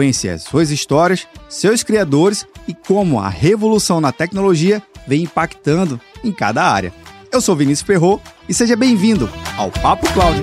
[0.00, 6.62] As suas histórias, seus criadores e como a revolução na tecnologia vem impactando em cada
[6.62, 6.94] área.
[7.32, 10.40] Eu sou Vinícius Ferro e seja bem-vindo ao Papo Cloud.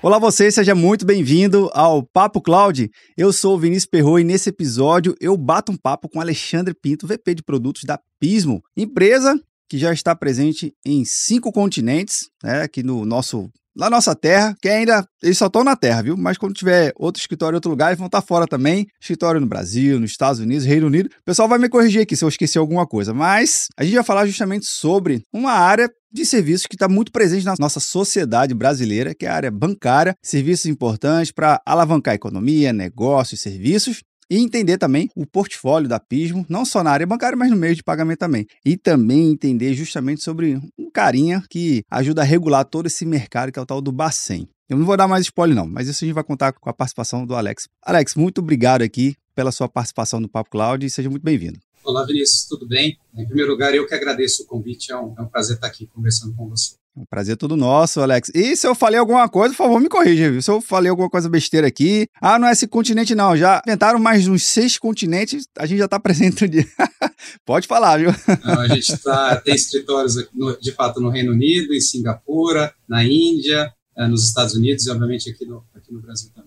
[0.00, 2.88] Olá você, seja muito bem-vindo ao Papo Cloud.
[3.16, 7.08] Eu sou o Vinícius Perro e nesse episódio eu bato um papo com Alexandre Pinto,
[7.08, 9.36] VP de produtos da Pismo, empresa
[9.68, 14.68] que já está presente em cinco continentes, né, aqui no nosso na nossa terra, que
[14.68, 16.16] ainda eles só estão na terra, viu?
[16.16, 18.86] Mas quando tiver outro escritório em outro lugar, eles vão estar fora também.
[18.98, 21.08] Escritório no Brasil, nos Estados Unidos, Reino Unido.
[21.08, 23.12] O pessoal vai me corrigir aqui se eu esqueci alguma coisa.
[23.12, 27.44] Mas a gente vai falar justamente sobre uma área de serviços que está muito presente
[27.44, 32.72] na nossa sociedade brasileira, que é a área bancária, serviços importantes para alavancar a economia,
[32.72, 37.50] negócios, serviços e entender também o portfólio da Pismo, não só na área bancária, mas
[37.50, 38.46] no meio de pagamento também.
[38.64, 43.58] E também entender justamente sobre um carinha que ajuda a regular todo esse mercado, que
[43.58, 44.48] é o tal do Bacen.
[44.68, 46.72] Eu não vou dar mais spoiler não, mas isso a gente vai contar com a
[46.72, 47.68] participação do Alex.
[47.84, 51.60] Alex, muito obrigado aqui pela sua participação no Papo Cloud e seja muito bem-vindo.
[51.84, 52.98] Olá, Vinícius, tudo bem?
[53.14, 55.86] Em primeiro lugar, eu que agradeço o convite, é um, é um prazer estar aqui
[55.86, 56.74] conversando com você.
[56.96, 58.30] Um prazer todo nosso, Alex.
[58.34, 60.40] E se eu falei alguma coisa, por favor, me corrija, viu?
[60.40, 62.08] Se eu falei alguma coisa besteira aqui.
[62.22, 63.36] Ah, não é esse continente, não.
[63.36, 66.46] Já inventaram mais uns seis continentes, a gente já está presente.
[67.44, 68.10] Pode falar, viu?
[68.42, 73.04] Não, a gente tá, tem escritórios, no, de fato, no Reino Unido, em Singapura, na
[73.04, 76.45] Índia, eh, nos Estados Unidos e, obviamente, aqui no, aqui no Brasil também.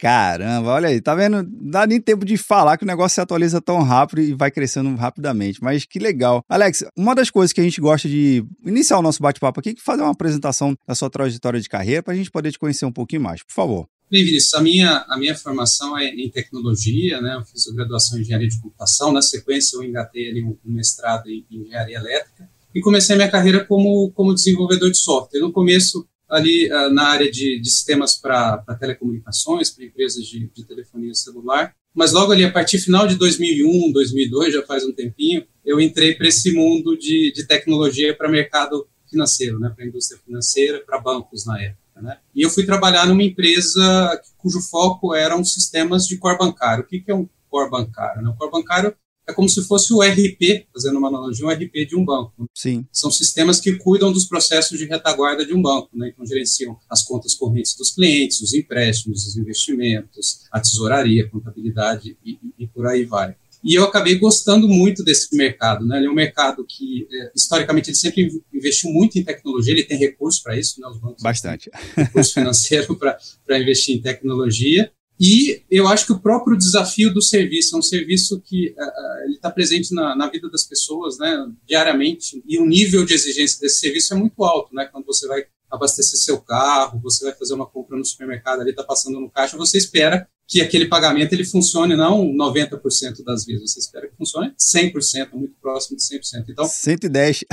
[0.00, 1.42] Caramba, olha aí, tá vendo?
[1.42, 4.50] Não dá nem tempo de falar que o negócio se atualiza tão rápido e vai
[4.50, 6.42] crescendo rapidamente, mas que legal.
[6.48, 9.74] Alex, uma das coisas que a gente gosta de iniciar o nosso bate-papo aqui é
[9.76, 12.92] fazer uma apresentação da sua trajetória de carreira para a gente poder te conhecer um
[12.92, 13.86] pouquinho mais, por favor.
[14.10, 17.36] Bem, Vinícius, a minha, a minha formação é em tecnologia, né?
[17.36, 21.28] Eu fiz a graduação em engenharia de computação, na sequência eu engatei ali um, mestrado
[21.28, 25.40] em engenharia elétrica e comecei a minha carreira como, como desenvolvedor de software.
[25.40, 30.64] No começo, ali uh, na área de, de sistemas para telecomunicações, para empresas de, de,
[30.64, 31.74] telefonia celular.
[31.94, 36.14] Mas logo ali, a partir final de 2001, 2002, já faz um tempinho, eu entrei
[36.14, 41.44] para esse mundo de, de tecnologia para mercado financeiro, né, para indústria financeira, para bancos
[41.44, 41.80] na época.
[42.00, 42.16] Né?
[42.34, 46.84] E eu fui trabalhar numa empresa cujo foco eram sistemas de core bancário.
[46.84, 48.22] O que, que é um core bancário?
[48.22, 48.30] Né?
[48.30, 48.94] O core bancário
[49.30, 52.48] é como se fosse o RP, fazendo uma analogia, um RP de um banco.
[52.54, 52.86] Sim.
[52.92, 56.10] São sistemas que cuidam dos processos de retaguarda de um banco, né?
[56.12, 62.16] Então gerenciam as contas correntes dos clientes, os empréstimos, os investimentos, a tesouraria, a contabilidade
[62.24, 63.34] e, e, por aí vai.
[63.62, 65.98] E eu acabei gostando muito desse mercado, né?
[65.98, 69.98] Ele é um mercado que, é, historicamente, ele sempre investiu muito em tecnologia, ele tem
[69.98, 70.88] recursos para isso, né?
[70.88, 71.70] Os bancos Bastante.
[71.94, 74.90] recurso financeiro para investir em tecnologia.
[75.20, 79.34] E eu acho que o próprio desafio do serviço é um serviço que uh, ele
[79.34, 82.42] está presente na, na, vida das pessoas, né, diariamente.
[82.48, 84.88] E o nível de exigência desse serviço é muito alto, né?
[84.90, 88.82] Quando você vai abastecer seu carro, você vai fazer uma compra no supermercado, ali está
[88.82, 93.78] passando no caixa, você espera que aquele pagamento ele funcione não 90% das vezes, você
[93.78, 96.46] espera que funcione 100%, muito próximo de 100%.
[96.48, 97.44] Então, 110.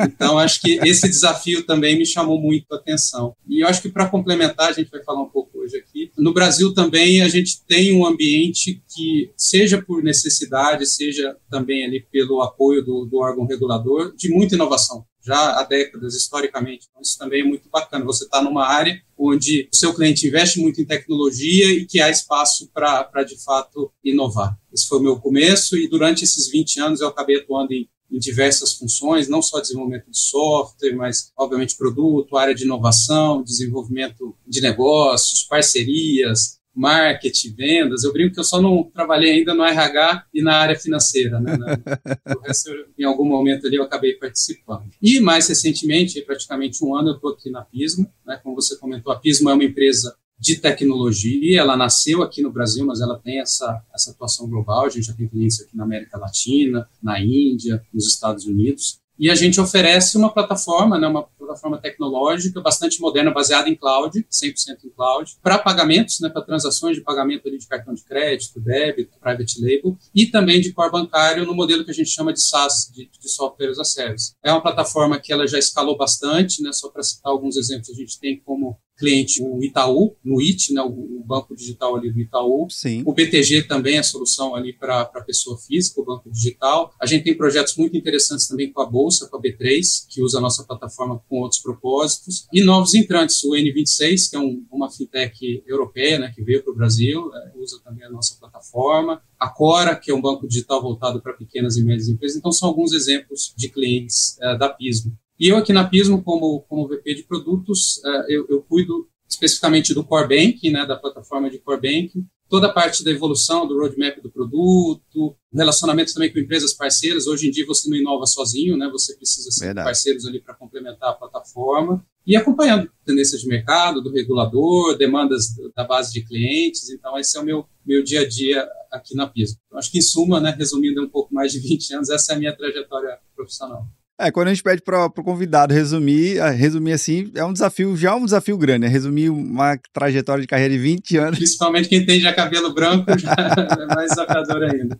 [0.00, 3.36] Então, acho que esse desafio também me chamou muito a atenção.
[3.48, 6.10] E eu acho que para complementar, a gente vai falar um pouco hoje aqui.
[6.18, 12.04] No Brasil também a gente tem um ambiente que, seja por necessidade, seja também ali
[12.10, 16.86] pelo apoio do, do órgão regulador, de muita inovação já há décadas, historicamente.
[16.90, 18.04] Então, isso também é muito bacana.
[18.04, 22.10] Você está numa área onde o seu cliente investe muito em tecnologia e que há
[22.10, 24.58] espaço para, de fato, inovar.
[24.72, 28.18] Esse foi o meu começo e durante esses 20 anos eu acabei atuando em, em
[28.18, 34.60] diversas funções, não só desenvolvimento de software, mas, obviamente, produto, área de inovação, desenvolvimento de
[34.60, 38.04] negócios, parcerias, marketing, vendas.
[38.04, 41.56] Eu brinco que eu só não trabalhei ainda no RH e na área financeira, né?
[42.44, 44.90] resto, em algum momento ali, eu acabei participando.
[45.00, 48.10] E, mais recentemente, praticamente um ano, eu estou aqui na Pismo.
[48.26, 48.38] Né?
[48.42, 52.84] Como você comentou, a Pismo é uma empresa de tecnologia, ela nasceu aqui no Brasil,
[52.84, 54.86] mas ela tem essa, essa atuação global.
[54.86, 58.98] A gente já tem clientes aqui na América Latina, na Índia, nos Estados Unidos.
[59.18, 64.26] E a gente oferece uma plataforma, né, uma plataforma tecnológica bastante moderna, baseada em cloud,
[64.30, 68.60] 100% em cloud, para pagamentos, né, para transações de pagamento ali de cartão de crédito,
[68.60, 72.42] débito, private label, e também de core bancário no modelo que a gente chama de
[72.42, 74.34] SaaS, de, de software as a service.
[74.42, 77.94] É uma plataforma que ela já escalou bastante, né, só para citar alguns exemplos, a
[77.94, 82.66] gente tem como cliente o Itaú, no IT, né, o, banco digital ali do Itaú.
[82.68, 83.02] Sim.
[83.06, 86.92] O BTG também é a solução ali para a pessoa física, o banco digital.
[87.00, 90.38] A gente tem projetos muito interessantes também com a Bolsa, com a B3, que usa
[90.38, 92.46] a nossa plataforma com outros propósitos.
[92.52, 96.72] E novos entrantes, o N26, que é um, uma fintech europeia, né, que veio para
[96.72, 99.22] o Brasil, é, usa também a nossa plataforma.
[99.40, 102.36] A Cora, que é um banco digital voltado para pequenas e médias empresas.
[102.36, 105.16] Então, são alguns exemplos de clientes é, da Pismo.
[105.38, 109.92] E eu aqui na Pismo, como, como VP de produtos, uh, eu, eu, cuido especificamente
[109.92, 113.76] do Core Banking, né, da plataforma de Core Banking, toda a parte da evolução do
[113.78, 117.26] roadmap do produto, relacionamento também com empresas parceiras.
[117.26, 121.10] Hoje em dia você não inova sozinho, né, você precisa ser parceiros ali para complementar
[121.10, 126.88] a plataforma e acompanhando tendências de mercado, do regulador, demandas da base de clientes.
[126.90, 129.58] Então, esse é o meu, meu dia a dia aqui na Pismo.
[129.74, 132.38] Acho que, em suma, né, resumindo um pouco mais de 20 anos, essa é a
[132.38, 133.86] minha trajetória profissional.
[134.20, 138.10] É, quando a gente pede para o convidado resumir, resumir assim, é um desafio, já
[138.10, 138.88] é um desafio grande, né?
[138.88, 141.38] Resumir uma trajetória de carreira de 20 anos.
[141.38, 143.34] Principalmente quem tem já cabelo branco, já
[143.90, 144.98] é mais desafiador ainda.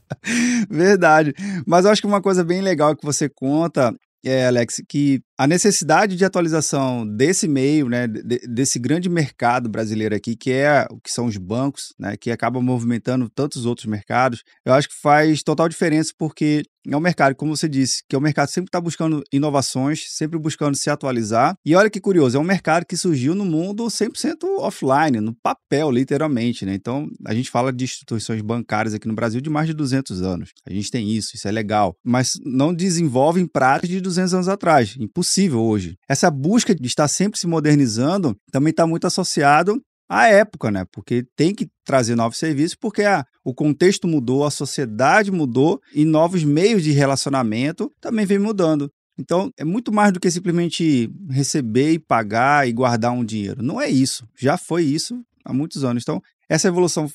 [0.69, 1.33] Verdade.
[1.65, 3.95] Mas eu acho que uma coisa bem legal que você conta
[4.25, 10.37] é, Alex, que a necessidade de atualização desse meio, né, desse grande mercado brasileiro aqui,
[10.37, 14.89] que é que são os bancos, né, que acaba movimentando tantos outros mercados, eu acho
[14.89, 18.49] que faz total diferença porque é um mercado, como você disse, que é um mercado
[18.49, 21.57] sempre está buscando inovações, sempre buscando se atualizar.
[21.65, 25.91] E olha que curioso, é um mercado que surgiu no mundo 100% offline, no papel,
[25.91, 26.75] literalmente, né?
[26.75, 30.51] Então, a gente fala de instituições bancárias aqui no Brasil de mais de 200 anos.
[30.69, 34.95] A gente tem isso, isso é legal, mas não desenvolve práticas de 200 anos atrás.
[34.99, 35.24] Impossível
[35.59, 35.97] hoje.
[36.09, 40.85] Essa busca de estar sempre se modernizando também está muito associado à época, né?
[40.93, 46.05] Porque tem que trazer novos serviços, porque a, o contexto mudou, a sociedade mudou e
[46.05, 48.89] novos meios de relacionamento também vem mudando.
[49.19, 53.63] Então, é muito mais do que simplesmente receber e pagar e guardar um dinheiro.
[53.63, 54.27] Não é isso.
[54.37, 56.03] Já foi isso há muitos anos.
[56.03, 57.09] Então, essa evolução,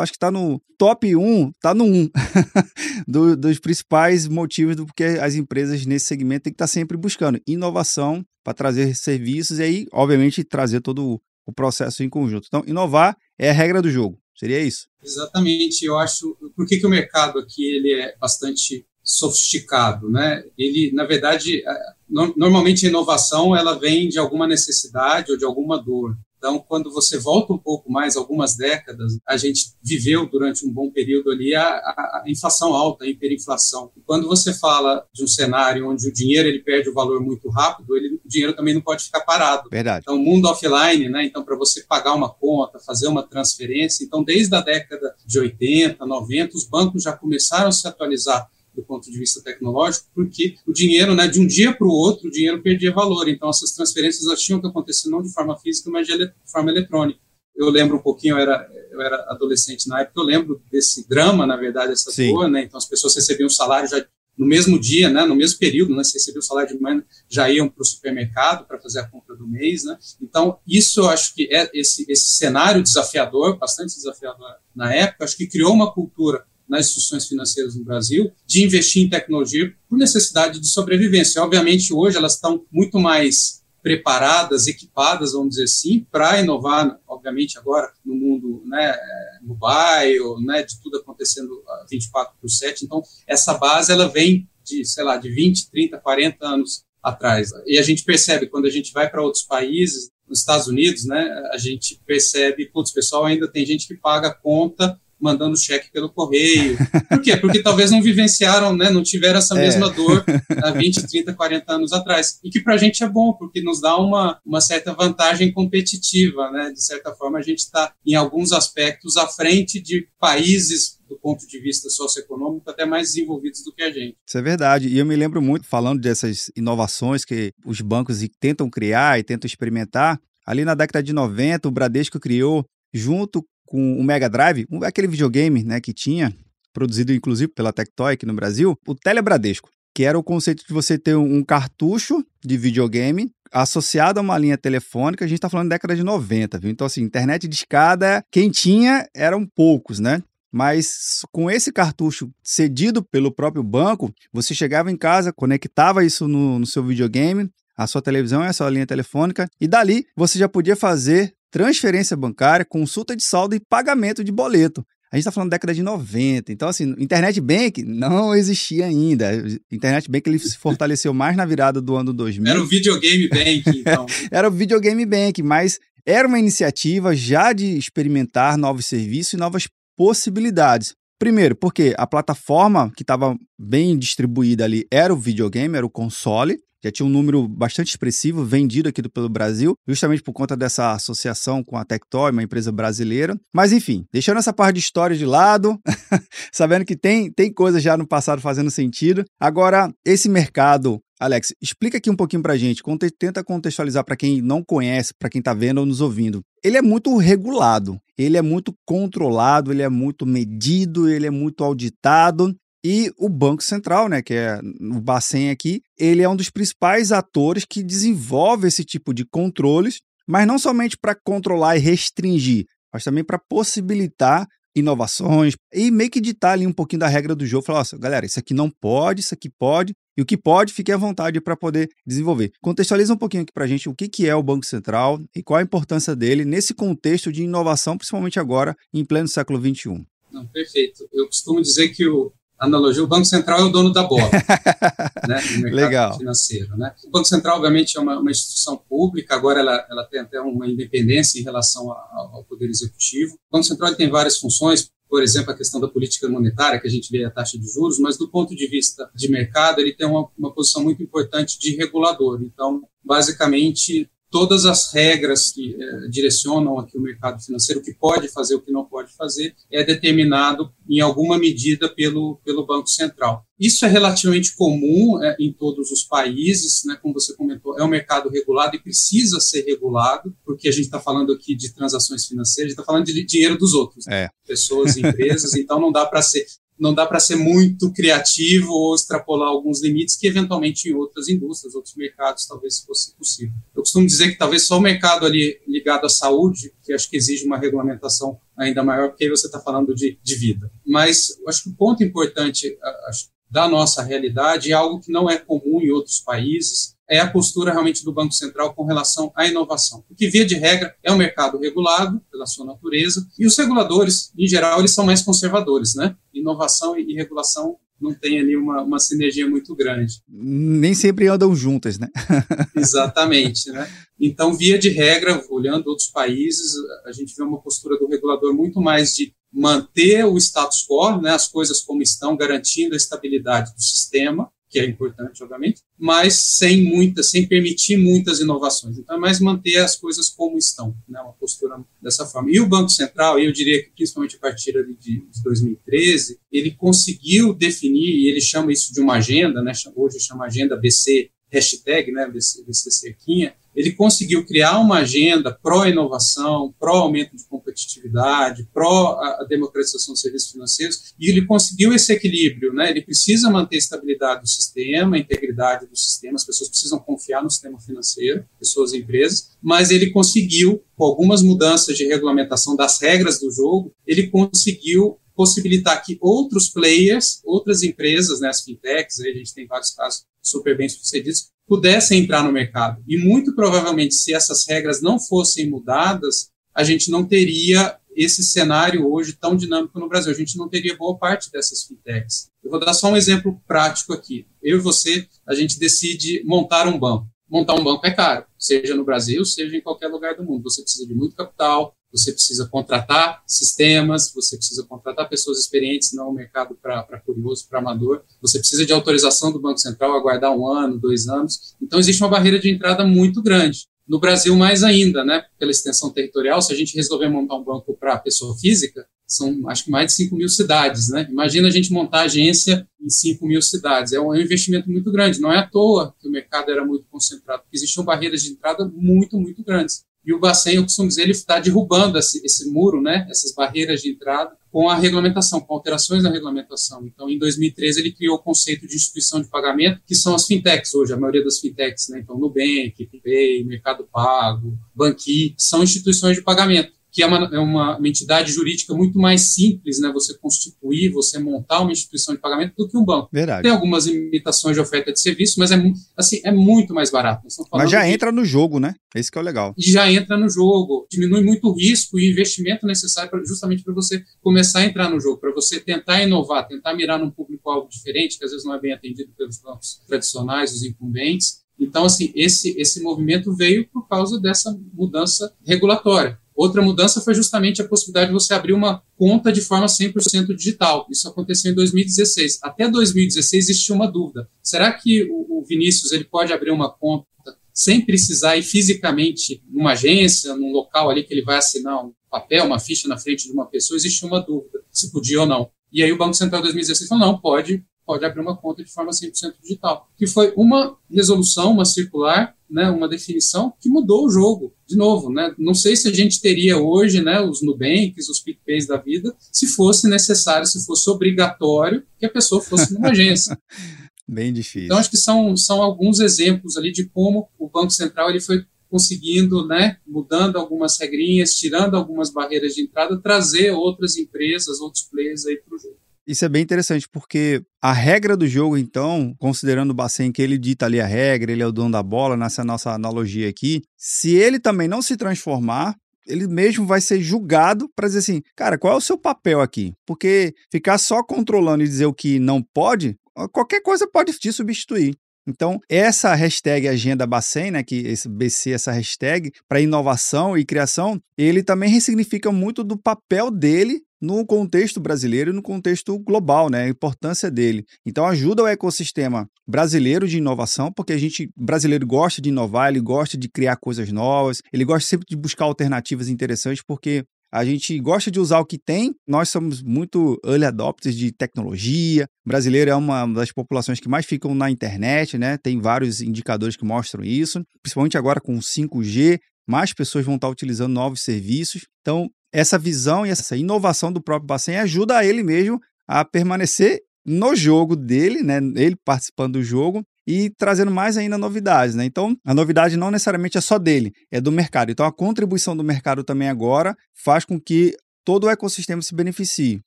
[0.00, 2.10] acho que está no top 1, está no 1
[3.06, 6.96] do, dos principais motivos do que as empresas nesse segmento têm que estar tá sempre
[6.96, 12.46] buscando inovação para trazer serviços e aí, obviamente, trazer todo o processo em conjunto.
[12.46, 14.18] Então, inovar é a regra do jogo.
[14.36, 14.86] Seria isso?
[15.02, 15.84] Exatamente.
[15.84, 16.36] Eu acho.
[16.56, 20.42] Por que, que o mercado aqui ele é bastante sofisticado, né?
[20.56, 21.62] Ele, na verdade,
[22.08, 26.16] normalmente a inovação ela vem de alguma necessidade ou de alguma dor.
[26.44, 30.90] Então, quando você volta um pouco mais, algumas décadas, a gente viveu durante um bom
[30.90, 33.90] período ali a, a, inflação alta, a hiperinflação.
[33.96, 37.48] E quando você fala de um cenário onde o dinheiro ele perde o valor muito
[37.48, 39.70] rápido, ele, o dinheiro também não pode ficar parado.
[39.70, 40.02] Verdade.
[40.02, 41.24] Então, mundo offline, né?
[41.24, 46.04] Então, para você pagar uma conta, fazer uma transferência, então desde a década de 80,
[46.04, 50.72] 90, os bancos já começaram a se atualizar do ponto de vista tecnológico, porque o
[50.72, 53.28] dinheiro, né, de um dia para o outro, o dinheiro perdia valor.
[53.28, 57.20] Então, essas transferências elas tinham que acontecer não de forma física, mas de forma eletrônica.
[57.56, 61.46] Eu lembro um pouquinho, eu era, eu era adolescente na época, eu lembro desse drama,
[61.46, 62.32] na verdade, essa Sim.
[62.50, 62.64] né?
[62.64, 64.04] Então, as pessoas recebiam salário já
[64.36, 67.48] no mesmo dia, né, no mesmo período, né, você recebeu o salário de manhã, já
[67.48, 69.96] iam para o supermercado para fazer a compra do mês, né?
[70.20, 75.36] Então, isso eu acho que é esse, esse cenário desafiador, bastante desafiador na época, acho
[75.36, 76.44] que criou uma cultura
[76.74, 81.40] nas instituições financeiras no Brasil de investir em tecnologia por necessidade de sobrevivência.
[81.40, 87.92] Obviamente, hoje elas estão muito mais preparadas, equipadas, vamos dizer assim, para inovar, obviamente, agora
[88.04, 88.96] no mundo né,
[89.42, 92.86] mobile, né, de tudo acontecendo 24 por 7.
[92.86, 97.50] Então, essa base ela vem de, sei lá, de 20, 30, 40 anos atrás.
[97.66, 101.28] E a gente percebe, quando a gente vai para outros países, nos Estados Unidos, né,
[101.52, 106.12] a gente percebe, putz, pessoal ainda tem gente que paga a conta mandando cheque pelo
[106.12, 106.76] correio.
[107.08, 107.34] Por quê?
[107.38, 109.62] Porque talvez não vivenciaram, né, não tiveram essa é.
[109.62, 110.22] mesma dor
[110.62, 112.38] há 20, 30, 40 anos atrás.
[112.44, 116.50] E que para a gente é bom, porque nos dá uma, uma certa vantagem competitiva.
[116.50, 116.72] Né?
[116.72, 121.46] De certa forma, a gente está, em alguns aspectos, à frente de países do ponto
[121.46, 124.16] de vista socioeconômico, até mais desenvolvidos do que a gente.
[124.26, 124.88] Isso é verdade.
[124.88, 129.46] E eu me lembro muito, falando dessas inovações que os bancos tentam criar e tentam
[129.46, 135.08] experimentar, ali na década de 90, o Bradesco criou, junto com o Mega Drive, aquele
[135.08, 136.34] videogame né, que tinha,
[136.72, 140.98] produzido inclusive pela Tectoy aqui no Brasil, o Telebradesco, que era o conceito de você
[140.98, 145.76] ter um cartucho de videogame associado a uma linha telefônica, a gente está falando da
[145.76, 146.70] década de 90, viu?
[146.70, 150.20] Então, assim, internet de escada, quem tinha eram poucos, né?
[150.50, 156.58] Mas com esse cartucho cedido pelo próprio banco, você chegava em casa, conectava isso no,
[156.58, 160.48] no seu videogame, a sua televisão é a sua linha telefônica, e dali você já
[160.48, 164.84] podia fazer transferência bancária, consulta de saldo e pagamento de boleto.
[165.12, 166.50] A gente está falando da década de 90.
[166.50, 169.30] Então, assim, Internet Bank não existia ainda.
[169.70, 172.50] Internet Bank ele se fortaleceu mais na virada do ano 2000.
[172.50, 174.04] Era o Videogame Bank, então.
[174.32, 179.68] era o Videogame Bank, mas era uma iniciativa já de experimentar novos serviços e novas
[179.96, 180.92] possibilidades.
[181.20, 186.58] Primeiro, porque a plataforma que estava bem distribuída ali era o videogame, era o console
[186.84, 190.92] já tinha um número bastante expressivo vendido aqui do, pelo Brasil, justamente por conta dessa
[190.92, 193.38] associação com a Tectoy, uma empresa brasileira.
[193.52, 195.78] Mas enfim, deixando essa parte de história de lado,
[196.52, 199.24] sabendo que tem, tem coisa já no passado fazendo sentido.
[199.40, 202.82] Agora, esse mercado Alex, explica aqui um pouquinho pra gente,
[203.18, 206.42] tenta contextualizar para quem não conhece, para quem tá vendo ou nos ouvindo.
[206.62, 211.62] Ele é muito regulado, ele é muito controlado, ele é muito medido, ele é muito
[211.62, 216.50] auditado e o Banco Central, né, que é o Bacen aqui, ele é um dos
[216.50, 222.66] principais atores que desenvolve esse tipo de controles, mas não somente para controlar e restringir,
[222.92, 227.46] mas também para possibilitar inovações e meio que ditar ali um pouquinho da regra do
[227.46, 230.72] jogo, falar, nossa, galera, isso aqui não pode, isso aqui pode, e o que pode,
[230.72, 232.52] fique à vontade para poder desenvolver.
[232.60, 235.42] Contextualiza um pouquinho aqui para a gente o que, que é o Banco Central e
[235.42, 240.04] qual a importância dele nesse contexto de inovação, principalmente agora, em pleno século XXI.
[240.30, 241.08] Não, perfeito.
[241.12, 244.30] Eu costumo dizer que o, analogia, o Banco Central é o dono da bola
[245.28, 246.18] né, no mercado Legal.
[246.18, 246.76] financeiro.
[246.76, 246.94] Né?
[247.04, 250.66] O Banco Central, obviamente, é uma, uma, instituição pública, agora ela, ela tem até uma
[250.66, 253.34] independência em relação ao, ao Poder Executivo.
[253.34, 256.90] O Banco Central tem várias funções, por exemplo, a questão da política monetária, que a
[256.90, 260.06] gente vê a taxa de juros, mas do ponto de vista de mercado, ele tem
[260.06, 262.42] uma, uma posição muito importante de regulador.
[262.42, 268.26] Então, basicamente, todas as regras que é, direcionam aqui o mercado financeiro, o que pode
[268.26, 273.46] fazer, o que não pode fazer, é determinado em alguma medida pelo, pelo Banco Central.
[273.60, 277.88] Isso é relativamente comum é, em todos os países, né, como você comentou, é um
[277.88, 282.66] mercado regulado e precisa ser regulado, porque a gente está falando aqui de transações financeiras,
[282.66, 284.28] a gente está falando de dinheiro dos outros, é.
[284.44, 286.44] pessoas, empresas, então não dá para ser
[286.78, 291.74] não dá para ser muito criativo ou extrapolar alguns limites que eventualmente em outras indústrias,
[291.74, 293.54] outros mercados talvez fosse possível.
[293.74, 297.16] Eu costumo dizer que talvez só o mercado ali ligado à saúde, que acho que
[297.16, 300.70] exige uma regulamentação ainda maior, porque aí você está falando de, de vida.
[300.86, 302.76] Mas acho que o ponto importante
[303.08, 307.30] acho, da nossa realidade é algo que não é comum em outros países, é a
[307.30, 310.04] postura realmente do Banco Central com relação à inovação.
[310.08, 314.46] Porque, via de regra, é um mercado regulado pela sua natureza, e os reguladores, em
[314.46, 316.16] geral, eles são mais conservadores, né?
[316.32, 320.20] Inovação e regulação não tem ali uma, uma sinergia muito grande.
[320.28, 322.08] Nem sempre andam juntas, né?
[322.76, 323.88] Exatamente, né?
[324.20, 326.74] Então, via de regra, olhando outros países,
[327.06, 331.30] a gente vê uma postura do regulador muito mais de manter o status quo, né,
[331.30, 336.82] as coisas como estão, garantindo a estabilidade do sistema, que é importante, obviamente, mas sem
[336.82, 338.98] muitas, sem permitir muitas inovações.
[338.98, 342.50] Então, é mais manter as coisas como estão, né, uma postura dessa forma.
[342.50, 348.16] E o Banco Central, eu diria que principalmente a partir de 2013, ele conseguiu definir,
[348.16, 352.64] e ele chama isso de uma agenda, né, hoje chama agenda BC hashtag, né, BC,
[352.64, 361.14] BC Cerquinha, ele conseguiu criar uma agenda pró-inovação, pró-aumento de competitividade, pró-democratização dos serviços financeiros,
[361.18, 362.90] e ele conseguiu esse equilíbrio, né?
[362.90, 367.42] Ele precisa manter a estabilidade do sistema, a integridade do sistema, as pessoas precisam confiar
[367.42, 373.00] no sistema financeiro, pessoas e empresas, mas ele conseguiu, com algumas mudanças de regulamentação das
[373.00, 379.24] regras do jogo, ele conseguiu possibilitar que outros players, outras empresas, né, as fintechs, a
[379.24, 383.02] gente tem vários casos super bem sucedidos, pudessem entrar no mercado.
[383.08, 389.10] E muito provavelmente, se essas regras não fossem mudadas, a gente não teria esse cenário
[389.10, 390.32] hoje tão dinâmico no Brasil.
[390.32, 392.48] A gente não teria boa parte dessas fintechs.
[392.62, 394.46] Eu vou dar só um exemplo prático aqui.
[394.62, 397.28] Eu e você, a gente decide montar um banco.
[397.48, 400.62] Montar um banco é caro, seja no Brasil, seja em qualquer lugar do mundo.
[400.64, 406.30] Você precisa de muito capital, você precisa contratar sistemas, você precisa contratar pessoas experientes, não
[406.30, 408.22] o mercado para curioso, para amador.
[408.40, 411.74] Você precisa de autorização do Banco Central, aguardar um ano, dois anos.
[411.82, 413.86] Então, existe uma barreira de entrada muito grande.
[414.08, 417.94] No Brasil, mais ainda, né, pela extensão territorial, se a gente resolver montar um banco
[417.94, 421.08] para pessoa física, são acho que mais de 5 mil cidades.
[421.08, 421.26] Né?
[421.30, 424.12] Imagina a gente montar agência em 5 mil cidades.
[424.12, 425.40] É um investimento muito grande.
[425.40, 428.84] Não é à toa que o mercado era muito concentrado, porque existiam barreiras de entrada
[428.84, 430.04] muito, muito grandes.
[430.24, 434.00] E o Bacen, eu costumo dizer, ele está derrubando esse, esse, muro, né, essas barreiras
[434.00, 437.06] de entrada, com a regulamentação, com alterações na regulamentação.
[437.06, 440.94] Então, em 2013, ele criou o conceito de instituição de pagamento, que são as fintechs
[440.94, 446.42] hoje, a maioria das fintechs, né, então Nubank, PicPay, Mercado Pago, Banqui, são instituições de
[446.42, 450.10] pagamento que é uma, é uma, uma, entidade jurídica muito mais simples, né?
[450.12, 453.28] Você constituir, você montar uma instituição de pagamento do que um banco.
[453.32, 453.62] Verdade.
[453.62, 455.80] Tem algumas limitações de oferta de serviço, mas é,
[456.16, 457.46] assim, é muito mais barato.
[457.72, 458.96] Mas já entra no jogo, né?
[459.14, 459.72] Esse que é o legal.
[459.78, 461.06] E já entra no jogo.
[461.08, 465.20] Diminui muito o risco e investimento necessário pra, justamente para você começar a entrar no
[465.20, 468.80] jogo, para você tentar inovar, tentar mirar num público-alvo diferente, que às vezes não é
[468.80, 471.62] bem atendido pelos bancos tradicionais, os incumbentes.
[471.78, 476.42] Então, assim, esse, esse movimento veio por causa dessa mudança regulatória.
[476.54, 481.06] Outra mudança foi justamente a possibilidade de você abrir uma conta de forma 100% digital.
[481.10, 482.60] Isso aconteceu em 2016.
[482.62, 484.48] Até 2016 existia uma dúvida.
[484.62, 487.26] Será que o Vinícius ele pode abrir uma conta
[487.72, 492.64] sem precisar ir fisicamente numa agência, num local ali que ele vai assinar um papel,
[492.64, 493.96] uma ficha na frente de uma pessoa?
[493.96, 495.70] Existia uma dúvida se podia ou não.
[495.92, 498.90] E aí o Banco Central em 2016 falou, não, pode, pode abrir uma conta de
[498.90, 500.08] forma 100% digital.
[500.16, 504.74] Que foi uma resolução, uma circular, né, uma definição que mudou o jogo.
[504.86, 508.86] De novo, né, não sei se a gente teria hoje né, os Nubanks, os PicPays
[508.86, 513.58] da vida, se fosse necessário, se fosse obrigatório que a pessoa fosse numa agência.
[514.26, 514.86] Bem difícil.
[514.86, 518.64] Então, acho que são, são alguns exemplos ali de como o Banco Central ele foi
[518.94, 525.44] conseguindo, né, mudando algumas regrinhas, tirando algumas barreiras de entrada, trazer outras empresas, outros players
[525.46, 525.96] aí para o jogo.
[526.26, 530.56] Isso é bem interessante, porque a regra do jogo, então, considerando o Bacen que ele
[530.56, 534.34] dita ali a regra, ele é o dono da bola, nessa nossa analogia aqui, se
[534.34, 535.94] ele também não se transformar,
[536.26, 539.92] ele mesmo vai ser julgado para dizer assim, cara, qual é o seu papel aqui?
[540.06, 543.16] Porque ficar só controlando e dizer o que não pode,
[543.52, 545.14] qualquer coisa pode te substituir.
[545.46, 551.20] Então, essa hashtag Agenda Bacen, né, que esse BC, essa hashtag para inovação e criação,
[551.36, 556.84] ele também ressignifica muito do papel dele no contexto brasileiro e no contexto global, né?
[556.84, 557.84] A importância dele.
[558.06, 563.00] Então ajuda o ecossistema brasileiro de inovação, porque a gente brasileiro gosta de inovar, ele
[563.00, 567.96] gosta de criar coisas novas, ele gosta sempre de buscar alternativas interessantes, porque a gente
[568.00, 569.14] gosta de usar o que tem.
[569.28, 572.26] Nós somos muito early adopters de tecnologia.
[572.44, 575.56] O brasileiro é uma das populações que mais ficam na internet, né?
[575.58, 579.38] Tem vários indicadores que mostram isso, principalmente agora com 5G.
[579.68, 581.86] Mais pessoas vão estar utilizando novos serviços.
[582.00, 587.56] Então, essa visão e essa inovação do próprio Bacen ajuda ele mesmo a permanecer no
[587.56, 588.58] jogo dele, né?
[588.76, 592.04] Ele participando do jogo e trazendo mais ainda novidades, né?
[592.04, 594.92] Então, a novidade não necessariamente é só dele, é do mercado.
[594.92, 599.80] Então, a contribuição do mercado também agora faz com que todo o ecossistema se beneficie.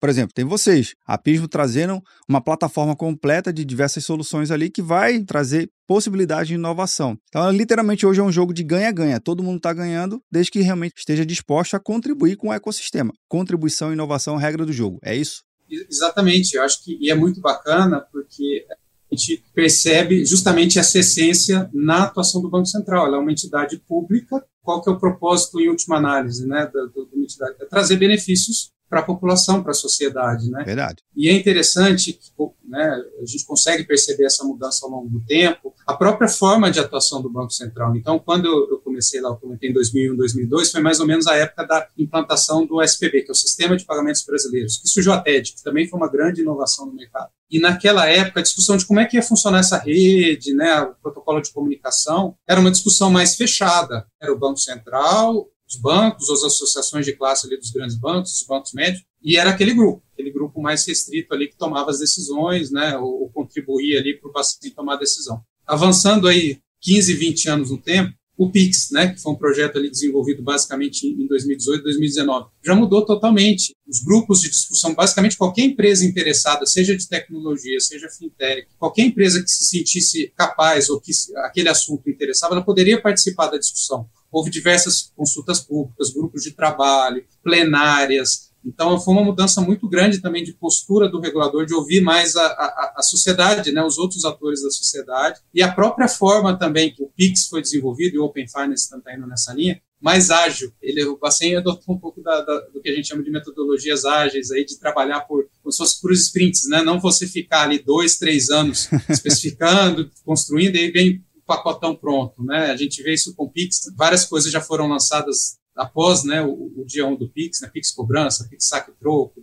[0.00, 4.80] Por exemplo, tem vocês, a Pismo trazendo uma plataforma completa de diversas soluções ali que
[4.80, 7.18] vai trazer possibilidade de inovação.
[7.28, 9.20] Então, literalmente, hoje é um jogo de ganha-ganha.
[9.20, 13.12] Todo mundo está ganhando, desde que realmente esteja disposto a contribuir com o ecossistema.
[13.28, 15.00] Contribuição, inovação, regra do jogo.
[15.02, 15.42] É isso?
[15.68, 16.56] Exatamente.
[16.56, 18.64] Eu acho que e é muito bacana porque
[19.12, 23.06] a gente percebe justamente essa essência na atuação do Banco Central.
[23.06, 24.44] Ela é uma entidade pública.
[24.70, 27.56] Qual que é o propósito, em última análise, né, da, da entidade?
[27.60, 30.64] É trazer benefícios para a população, para a sociedade, né?
[30.64, 31.00] Verdade.
[31.16, 32.30] E é interessante que
[32.68, 36.80] né, a gente consegue perceber essa mudança ao longo do tempo, a própria forma de
[36.80, 37.94] atuação do Banco Central.
[37.94, 41.36] Então, quando eu, comecei lá, eu comentei em 2001, 2002, foi mais ou menos a
[41.36, 45.20] época da implantação do SPB, que é o Sistema de Pagamentos Brasileiros, que surgiu a
[45.20, 47.30] TED, que também foi uma grande inovação no mercado.
[47.48, 50.94] E naquela época, a discussão de como é que ia funcionar essa rede, né, o
[51.00, 54.06] protocolo de comunicação, era uma discussão mais fechada.
[54.20, 58.46] Era o Banco Central, os bancos, as associações de classe ali dos grandes bancos, os
[58.46, 62.70] bancos médios, e era aquele grupo, aquele grupo mais restrito ali que tomava as decisões,
[62.70, 65.40] né, ou, ou contribuía ali para o paciente tomar a decisão.
[65.66, 69.90] Avançando aí 15, 20 anos no tempo, o Pix, né, que foi um projeto ali
[69.90, 73.74] desenvolvido basicamente em 2018, 2019, já mudou totalmente.
[73.86, 79.42] Os grupos de discussão, basicamente qualquer empresa interessada, seja de tecnologia, seja fintech, qualquer empresa
[79.42, 81.12] que se sentisse capaz ou que
[81.44, 84.08] aquele assunto interessava, ela poderia participar da discussão.
[84.30, 90.44] Houve diversas consultas públicas, grupos de trabalho, plenárias, então, foi uma mudança muito grande também
[90.44, 94.62] de postura do regulador, de ouvir mais a, a, a, sociedade, né, os outros atores
[94.62, 98.46] da sociedade, e a própria forma também que o PIX foi desenvolvido, e o Open
[98.46, 100.72] Finance também está indo nessa linha, mais ágil.
[100.80, 104.04] Ele, o Bacen adotou um pouco da, da, do que a gente chama de metodologias
[104.04, 106.82] ágeis, aí, de trabalhar por, como se fosse por sprints, né?
[106.82, 111.24] não você ficar ali dois, três anos especificando, construindo, e aí vem
[111.56, 112.42] pacotão pronto.
[112.44, 112.70] Né?
[112.70, 116.72] A gente vê isso com o Pix, várias coisas já foram lançadas após né, o,
[116.76, 119.42] o, dia 1 do Pix, né, Pix cobrança, Pix saque troco,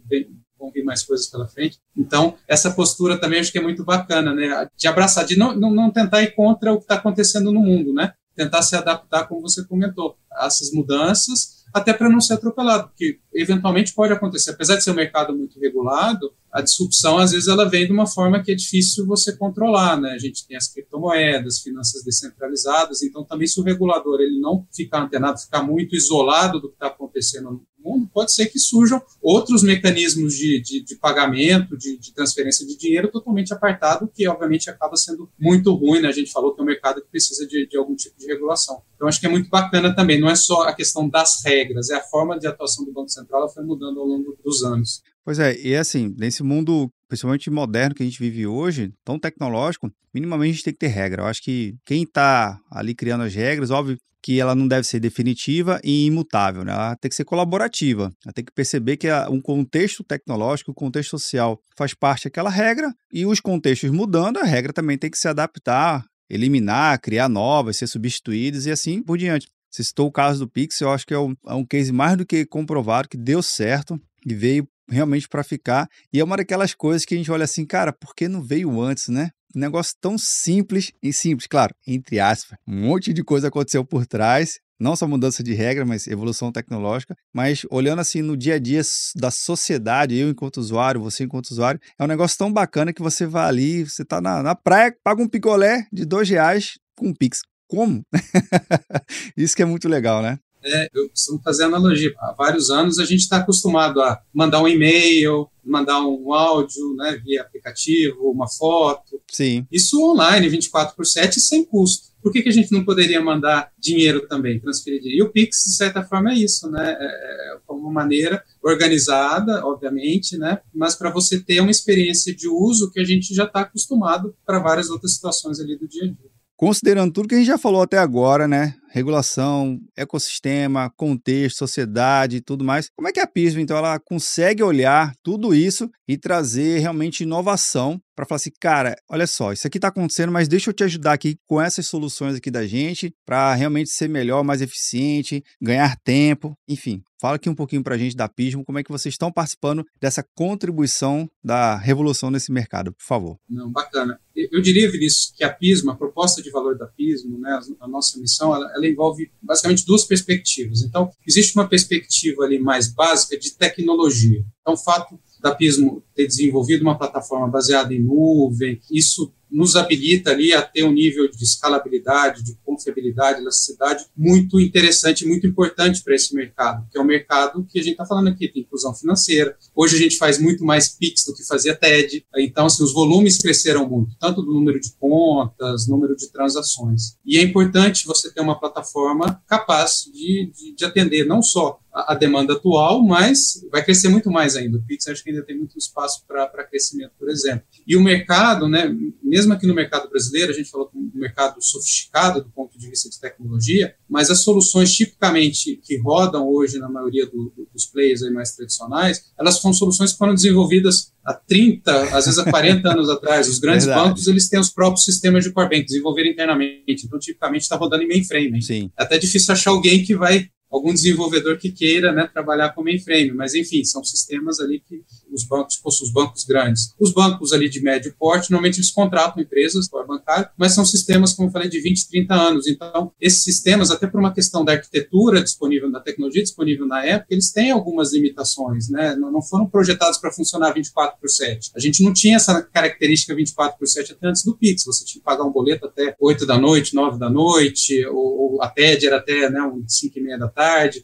[0.59, 1.79] vão vir mais coisas pela frente.
[1.95, 5.73] Então, essa postura também acho que é muito bacana, né, de abraçar, de não, não,
[5.73, 9.41] não tentar ir contra o que está acontecendo no mundo, né, tentar se adaptar, como
[9.41, 14.75] você comentou, a essas mudanças, até para não ser atropelado, porque eventualmente pode acontecer, apesar
[14.75, 18.41] de ser um mercado muito regulado, a disrupção às vezes ela vem de uma forma
[18.41, 20.11] que é difícil você controlar, né?
[20.11, 25.03] A gente tem as criptomoedas, finanças descentralizadas, então também se o regulador ele não ficar
[25.03, 30.35] antenado, ficar muito isolado do que está acontecendo mundo, pode ser que surjam outros mecanismos
[30.35, 35.29] de, de, de pagamento, de, de, transferência de dinheiro totalmente apartado, que obviamente acaba sendo
[35.39, 36.09] muito ruim, né?
[36.09, 38.81] A gente falou que é um mercado que precisa de, algum tipo de regulação.
[38.95, 41.95] Então acho que é muito bacana também, não é só a questão das regras, é
[41.95, 45.01] a forma de atuação do Banco Central, ela foi mudando ao longo dos anos.
[45.27, 49.91] Pois é, e assim, nesse mundo, principalmente moderno que a gente vive hoje, tão tecnológico,
[50.13, 51.23] minimamente a gente tem que ter regra.
[51.23, 55.01] Eu acho que quem está ali criando as regras, óbvio que ela não deve ser
[55.01, 56.71] definitiva e imutável, né?
[56.71, 58.09] Ela tem que ser colaborativa.
[58.23, 62.49] Ela tem que perceber que um contexto tecnológico, o um contexto social faz parte daquela
[62.49, 67.75] regra e os contextos mudando, a regra também tem que se adaptar, eliminar, criar novas,
[67.75, 69.47] ser substituídas e assim por diante.
[69.69, 72.15] Você citou o caso do Pix, eu acho que é um, é um case mais
[72.15, 75.87] do que comprovado, que deu certo e veio realmente para ficar.
[76.11, 78.79] E é uma daquelas coisas que a gente olha assim, cara, por que não veio
[78.81, 79.29] antes, né?
[79.55, 82.57] Um negócio tão simples e simples, claro, entre aspas.
[82.67, 87.15] Um monte de coisa aconteceu por trás, não só mudança de regra, mas evolução tecnológica.
[87.33, 88.81] Mas olhando assim no dia a dia
[89.15, 93.25] da sociedade, eu enquanto usuário, você enquanto usuário, é um negócio tão bacana que você
[93.25, 97.13] vai ali, você tá na, na praia, paga um picolé de dois reais com um
[97.13, 97.41] Pix.
[97.67, 98.01] Como?
[99.35, 100.39] Isso que é muito legal, né?
[100.63, 102.13] É, eu costumo fazer analogia.
[102.19, 107.21] Há vários anos a gente está acostumado a mandar um e-mail, mandar um áudio né,
[107.23, 109.21] via aplicativo, uma foto.
[109.31, 109.65] Sim.
[109.71, 112.07] Isso online, 24 por 7, sem custo.
[112.21, 115.25] Por que, que a gente não poderia mandar dinheiro também, transferir dinheiro?
[115.25, 116.97] E o Pix, de certa forma, é isso, né?
[116.99, 120.59] É, é uma maneira organizada, obviamente, né?
[120.73, 124.59] Mas para você ter uma experiência de uso que a gente já está acostumado para
[124.59, 126.37] várias outras situações ali do dia a dia.
[126.57, 128.75] Considerando tudo que a gente já falou até agora, né?
[128.89, 132.89] Regulação, ecossistema, contexto, sociedade e tudo mais.
[132.95, 137.99] Como é que a PISM, então, ela consegue olhar tudo isso e trazer realmente inovação
[138.15, 141.13] para falar assim, cara, olha só, isso aqui está acontecendo, mas deixa eu te ajudar
[141.13, 146.57] aqui com essas soluções aqui da gente para realmente ser melhor, mais eficiente, ganhar tempo,
[146.67, 147.03] enfim.
[147.21, 149.85] Fala aqui um pouquinho para a gente da Pismo, como é que vocês estão participando
[150.01, 153.37] dessa contribuição da revolução nesse mercado, por favor.
[153.47, 154.19] Não, bacana.
[154.35, 158.19] Eu diria, Vinícius, que a Pismo, a proposta de valor da Pismo, né, a nossa
[158.19, 160.81] missão, ela, ela envolve basicamente duas perspectivas.
[160.81, 164.43] Então, existe uma perspectiva ali mais básica de tecnologia.
[164.61, 170.31] Então, o fato da Pismo ter desenvolvido uma plataforma baseada em nuvem, isso nos habilita
[170.31, 176.15] ali a ter um nível de escalabilidade, de confiabilidade, elasticidade muito interessante, muito importante para
[176.15, 179.55] esse mercado, que é o mercado que a gente está falando aqui, tem inclusão financeira.
[179.75, 183.37] Hoje a gente faz muito mais PIX do que fazia TED, então assim, os volumes
[183.37, 187.17] cresceram muito, tanto do número de contas, número de transações.
[187.25, 192.15] E é importante você ter uma plataforma capaz de, de, de atender não só a,
[192.15, 194.77] demanda atual, mas vai crescer muito mais ainda.
[194.77, 197.63] O Pix acho que ainda tem muito espaço para crescimento, por exemplo.
[197.87, 201.61] E o mercado, né, mesmo aqui no mercado brasileiro, a gente falou que um mercado
[201.61, 206.89] sofisticado do ponto de vista de tecnologia, mas as soluções tipicamente que rodam hoje na
[206.89, 212.15] maioria do, do, dos players mais tradicionais, elas são soluções que foram desenvolvidas há 30,
[212.15, 213.49] às vezes há 40 anos atrás.
[213.49, 214.09] Os grandes Verdade.
[214.09, 217.05] bancos, eles têm os próprios sistemas de core bank, desenvolveram internamente.
[217.05, 218.61] Então, tipicamente, está rodando em mainframe.
[218.61, 218.91] Sim.
[218.97, 223.31] É até difícil achar alguém que vai algum desenvolvedor que queira né, trabalhar com mainframe,
[223.31, 225.01] mas enfim, são sistemas ali que
[225.31, 226.93] os bancos os bancos grandes.
[226.99, 231.33] Os bancos ali de médio porte, normalmente eles contratam empresas para bancário, mas são sistemas,
[231.33, 232.67] como eu falei, de 20, 30 anos.
[232.67, 237.33] Então, esses sistemas, até por uma questão da arquitetura disponível, da tecnologia disponível na época,
[237.33, 239.15] eles têm algumas limitações, né?
[239.15, 241.71] Não foram projetados para funcionar 24 por 7.
[241.75, 244.83] A gente não tinha essa característica 24 por 7 até antes do Pix.
[244.85, 248.61] Você tinha que pagar um boleto até 8 da noite, 9 da noite, ou, ou
[248.61, 250.56] a TED era até né, 5 e meia da tarde.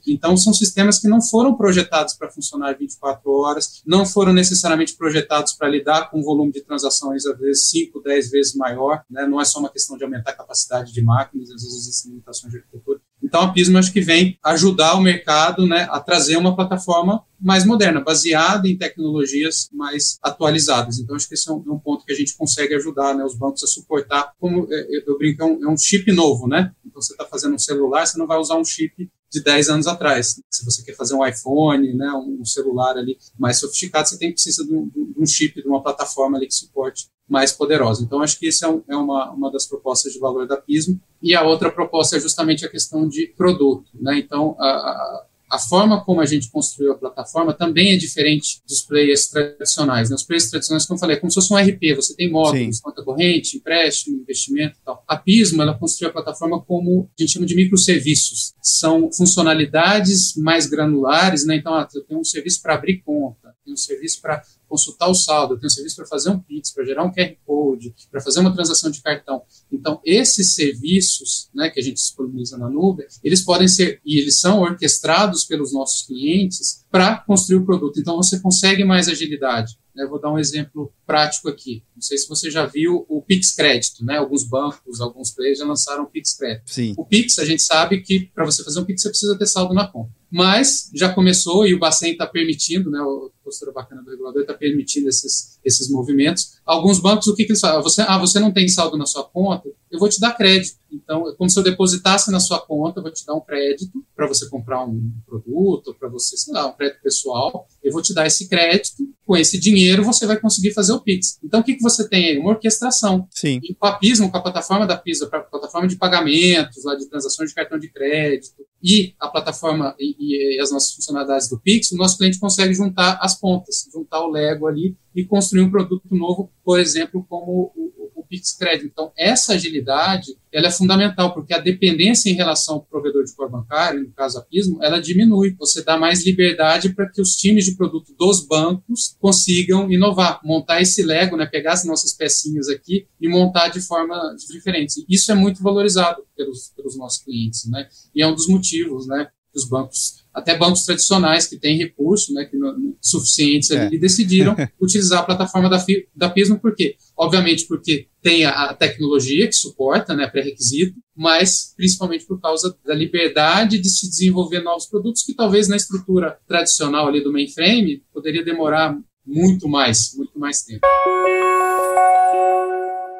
[0.07, 5.53] Então, são sistemas que não foram projetados para funcionar 24 horas, não foram necessariamente projetados
[5.53, 9.03] para lidar com um volume de transações, às vezes, 5, 10 vezes maior.
[9.09, 9.25] Né?
[9.27, 12.51] Não é só uma questão de aumentar a capacidade de máquinas, às vezes existem limitações
[12.51, 12.99] de arquitetura.
[13.23, 17.65] Então, a Pismo acho que vem ajudar o mercado né, a trazer uma plataforma mais
[17.65, 20.99] moderna, baseada em tecnologias mais atualizadas.
[20.99, 23.35] Então, acho que esse é um, é ponto que a gente consegue ajudar né, os
[23.35, 24.33] bancos a suportar.
[24.39, 26.71] Como é, eu, brinco, é é um chip novo, né?
[26.93, 29.88] Então, você está fazendo um celular, você não vai usar um chip de 10 anos
[29.88, 30.39] atrás.
[30.51, 34.63] Se você quer fazer um iPhone, né, um celular ali mais sofisticado, você tem precisa
[34.63, 38.03] de um, de um chip, de uma plataforma ali que suporte mais poderosa.
[38.03, 41.01] Então, acho que isso é, um, é, uma, uma das propostas de valor da Pismo.
[41.19, 43.89] E a outra proposta é justamente a questão de produto.
[43.95, 44.19] Né?
[44.19, 45.25] Então, a
[45.59, 50.09] forma como a gente construiu a plataforma também é diferente dos players tradicionais.
[50.09, 50.15] Né?
[50.15, 52.79] Os players tradicionais, como eu falei, é como se fosse um RP, você tem módulos,
[52.79, 55.03] conta corrente, empréstimo, investimento e tal.
[55.07, 58.53] A Pismo, ela construiu a plataforma como a gente chama de microserviços.
[58.61, 61.55] São funcionalidades mais granulares, né?
[61.57, 64.41] Então, ah, eu tenho um serviço para abrir conta, tenho um serviço para
[64.73, 67.93] consultar o saldo, eu tenho serviço para fazer um Pix, para gerar um QR Code,
[68.09, 69.43] para fazer uma transação de cartão.
[69.71, 74.39] Então, esses serviços né, que a gente disponibiliza na nuvem, eles podem ser, e eles
[74.39, 77.99] são orquestrados pelos nossos clientes para construir o produto.
[77.99, 79.77] Então, você consegue mais agilidade.
[79.95, 81.83] Eu vou dar um exemplo prático aqui.
[81.95, 84.17] Não sei se você já viu o Pix Crédito, né?
[84.17, 86.73] Alguns bancos, alguns players já lançaram o Pix Crédito.
[86.73, 86.95] Sim.
[86.97, 89.71] O Pix, a gente sabe que para você fazer um Pix você precisa ter saldo
[89.73, 90.12] na conta.
[90.31, 92.99] Mas já começou e o Bacen está permitindo, né?
[93.43, 96.60] Postura bacana do regulador está permitindo esses, esses movimentos.
[96.65, 97.84] Alguns bancos, o que, que eles falam?
[97.84, 99.69] Você, ah, você não tem saldo na sua conta?
[99.91, 100.77] Eu vou te dar crédito.
[100.91, 104.03] Então, é como se eu depositasse na sua conta, eu vou te dar um crédito
[104.15, 107.67] para você comprar um produto, para você, sei lá, um crédito pessoal.
[107.84, 109.03] Eu vou te dar esse crédito.
[109.25, 111.39] Com esse dinheiro, você vai conseguir fazer o Pix.
[111.41, 112.38] Então, o que, que você tem aí?
[112.38, 113.25] Uma orquestração.
[113.32, 113.60] Sim.
[113.63, 117.06] E com a Pismo, com a plataforma da Pismo, a plataforma de pagamentos, lá de
[117.06, 121.91] transações de cartão de crédito, e a plataforma e, e, as nossas funcionalidades do Pix,
[121.93, 126.07] o nosso cliente consegue juntar as pontas, juntar o Lego ali e construir um produto
[126.11, 127.93] novo, por exemplo, como o,
[128.33, 128.87] Pix Crédito.
[128.87, 133.51] Então, essa agilidade ela é fundamental, porque a dependência em relação ao provedor de core
[133.51, 135.55] bancário, no caso a Pismo, ela diminui.
[135.59, 140.81] Você dá mais liberdade para que os times de produto dos bancos consigam inovar, montar
[140.81, 145.05] esse Lego, né, pegar as nossas pecinhas aqui e montar de forma diferente.
[145.07, 147.87] Isso é muito valorizado pelos, pelos nossos clientes, né?
[148.15, 152.33] E é um dos motivos, né, que os bancos até bancos tradicionais que têm recursos
[152.33, 153.85] né, que não, suficientes é.
[153.85, 155.83] ali, decidiram utilizar a plataforma da,
[156.15, 156.95] da Pismo, por quê?
[157.15, 162.95] Obviamente porque tem a, a tecnologia que suporta, né, pré-requisito, mas principalmente por causa da
[162.95, 168.43] liberdade de se desenvolver novos produtos que talvez na estrutura tradicional ali do mainframe poderia
[168.43, 170.81] demorar muito mais, muito mais tempo.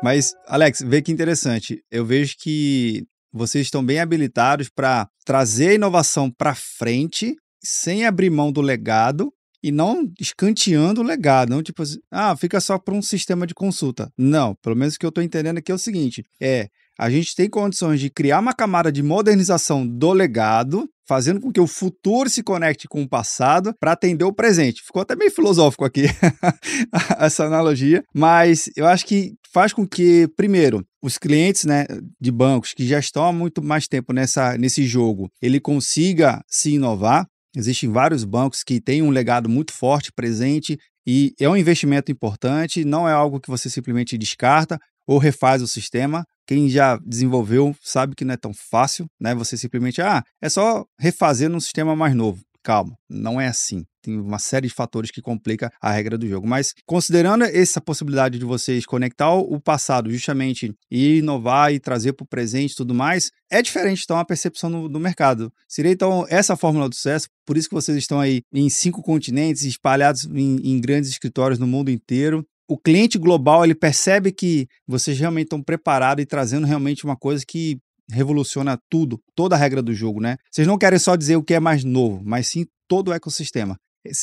[0.04, 1.82] Mas, Alex, vê que interessante.
[1.90, 8.30] Eu vejo que vocês estão bem habilitados para trazer a inovação para frente, sem abrir
[8.30, 12.94] mão do legado e não escanteando o legado, não tipo assim, ah, fica só para
[12.94, 14.12] um sistema de consulta.
[14.18, 16.68] Não, pelo menos o que eu estou entendendo aqui é o seguinte, é
[17.00, 21.60] a gente tem condições de criar uma camada de modernização do legado, fazendo com que
[21.60, 24.82] o futuro se conecte com o passado para atender o presente.
[24.84, 26.04] Ficou até meio filosófico aqui
[27.18, 31.86] essa analogia, mas eu acho que faz com que, primeiro, os clientes né,
[32.20, 36.74] de bancos que já estão há muito mais tempo nessa, nesse jogo, ele consiga se
[36.74, 37.26] inovar.
[37.56, 42.86] Existem vários bancos que têm um legado muito forte presente e é um investimento importante,
[42.86, 46.26] não é algo que você simplesmente descarta ou refaz o sistema.
[46.46, 49.34] Quem já desenvolveu sabe que não é tão fácil, né?
[49.36, 52.42] Você simplesmente, ah, é só refazer num sistema mais novo.
[52.64, 53.84] Calma, não é assim.
[54.02, 56.48] Tem uma série de fatores que complica a regra do jogo.
[56.48, 62.24] Mas considerando essa possibilidade de vocês conectar o passado justamente e inovar e trazer para
[62.24, 65.52] o presente e tudo mais, é diferente então a percepção no, do mercado.
[65.68, 69.02] Seria então essa a fórmula do sucesso, por isso que vocês estão aí em cinco
[69.02, 74.68] continentes, espalhados em, em grandes escritórios no mundo inteiro o cliente global ele percebe que
[74.88, 77.78] vocês realmente estão preparados e trazendo realmente uma coisa que
[78.10, 80.38] revoluciona tudo, toda a regra do jogo, né?
[80.52, 83.78] Vocês não querem só dizer o que é mais novo, mas sim todo o ecossistema.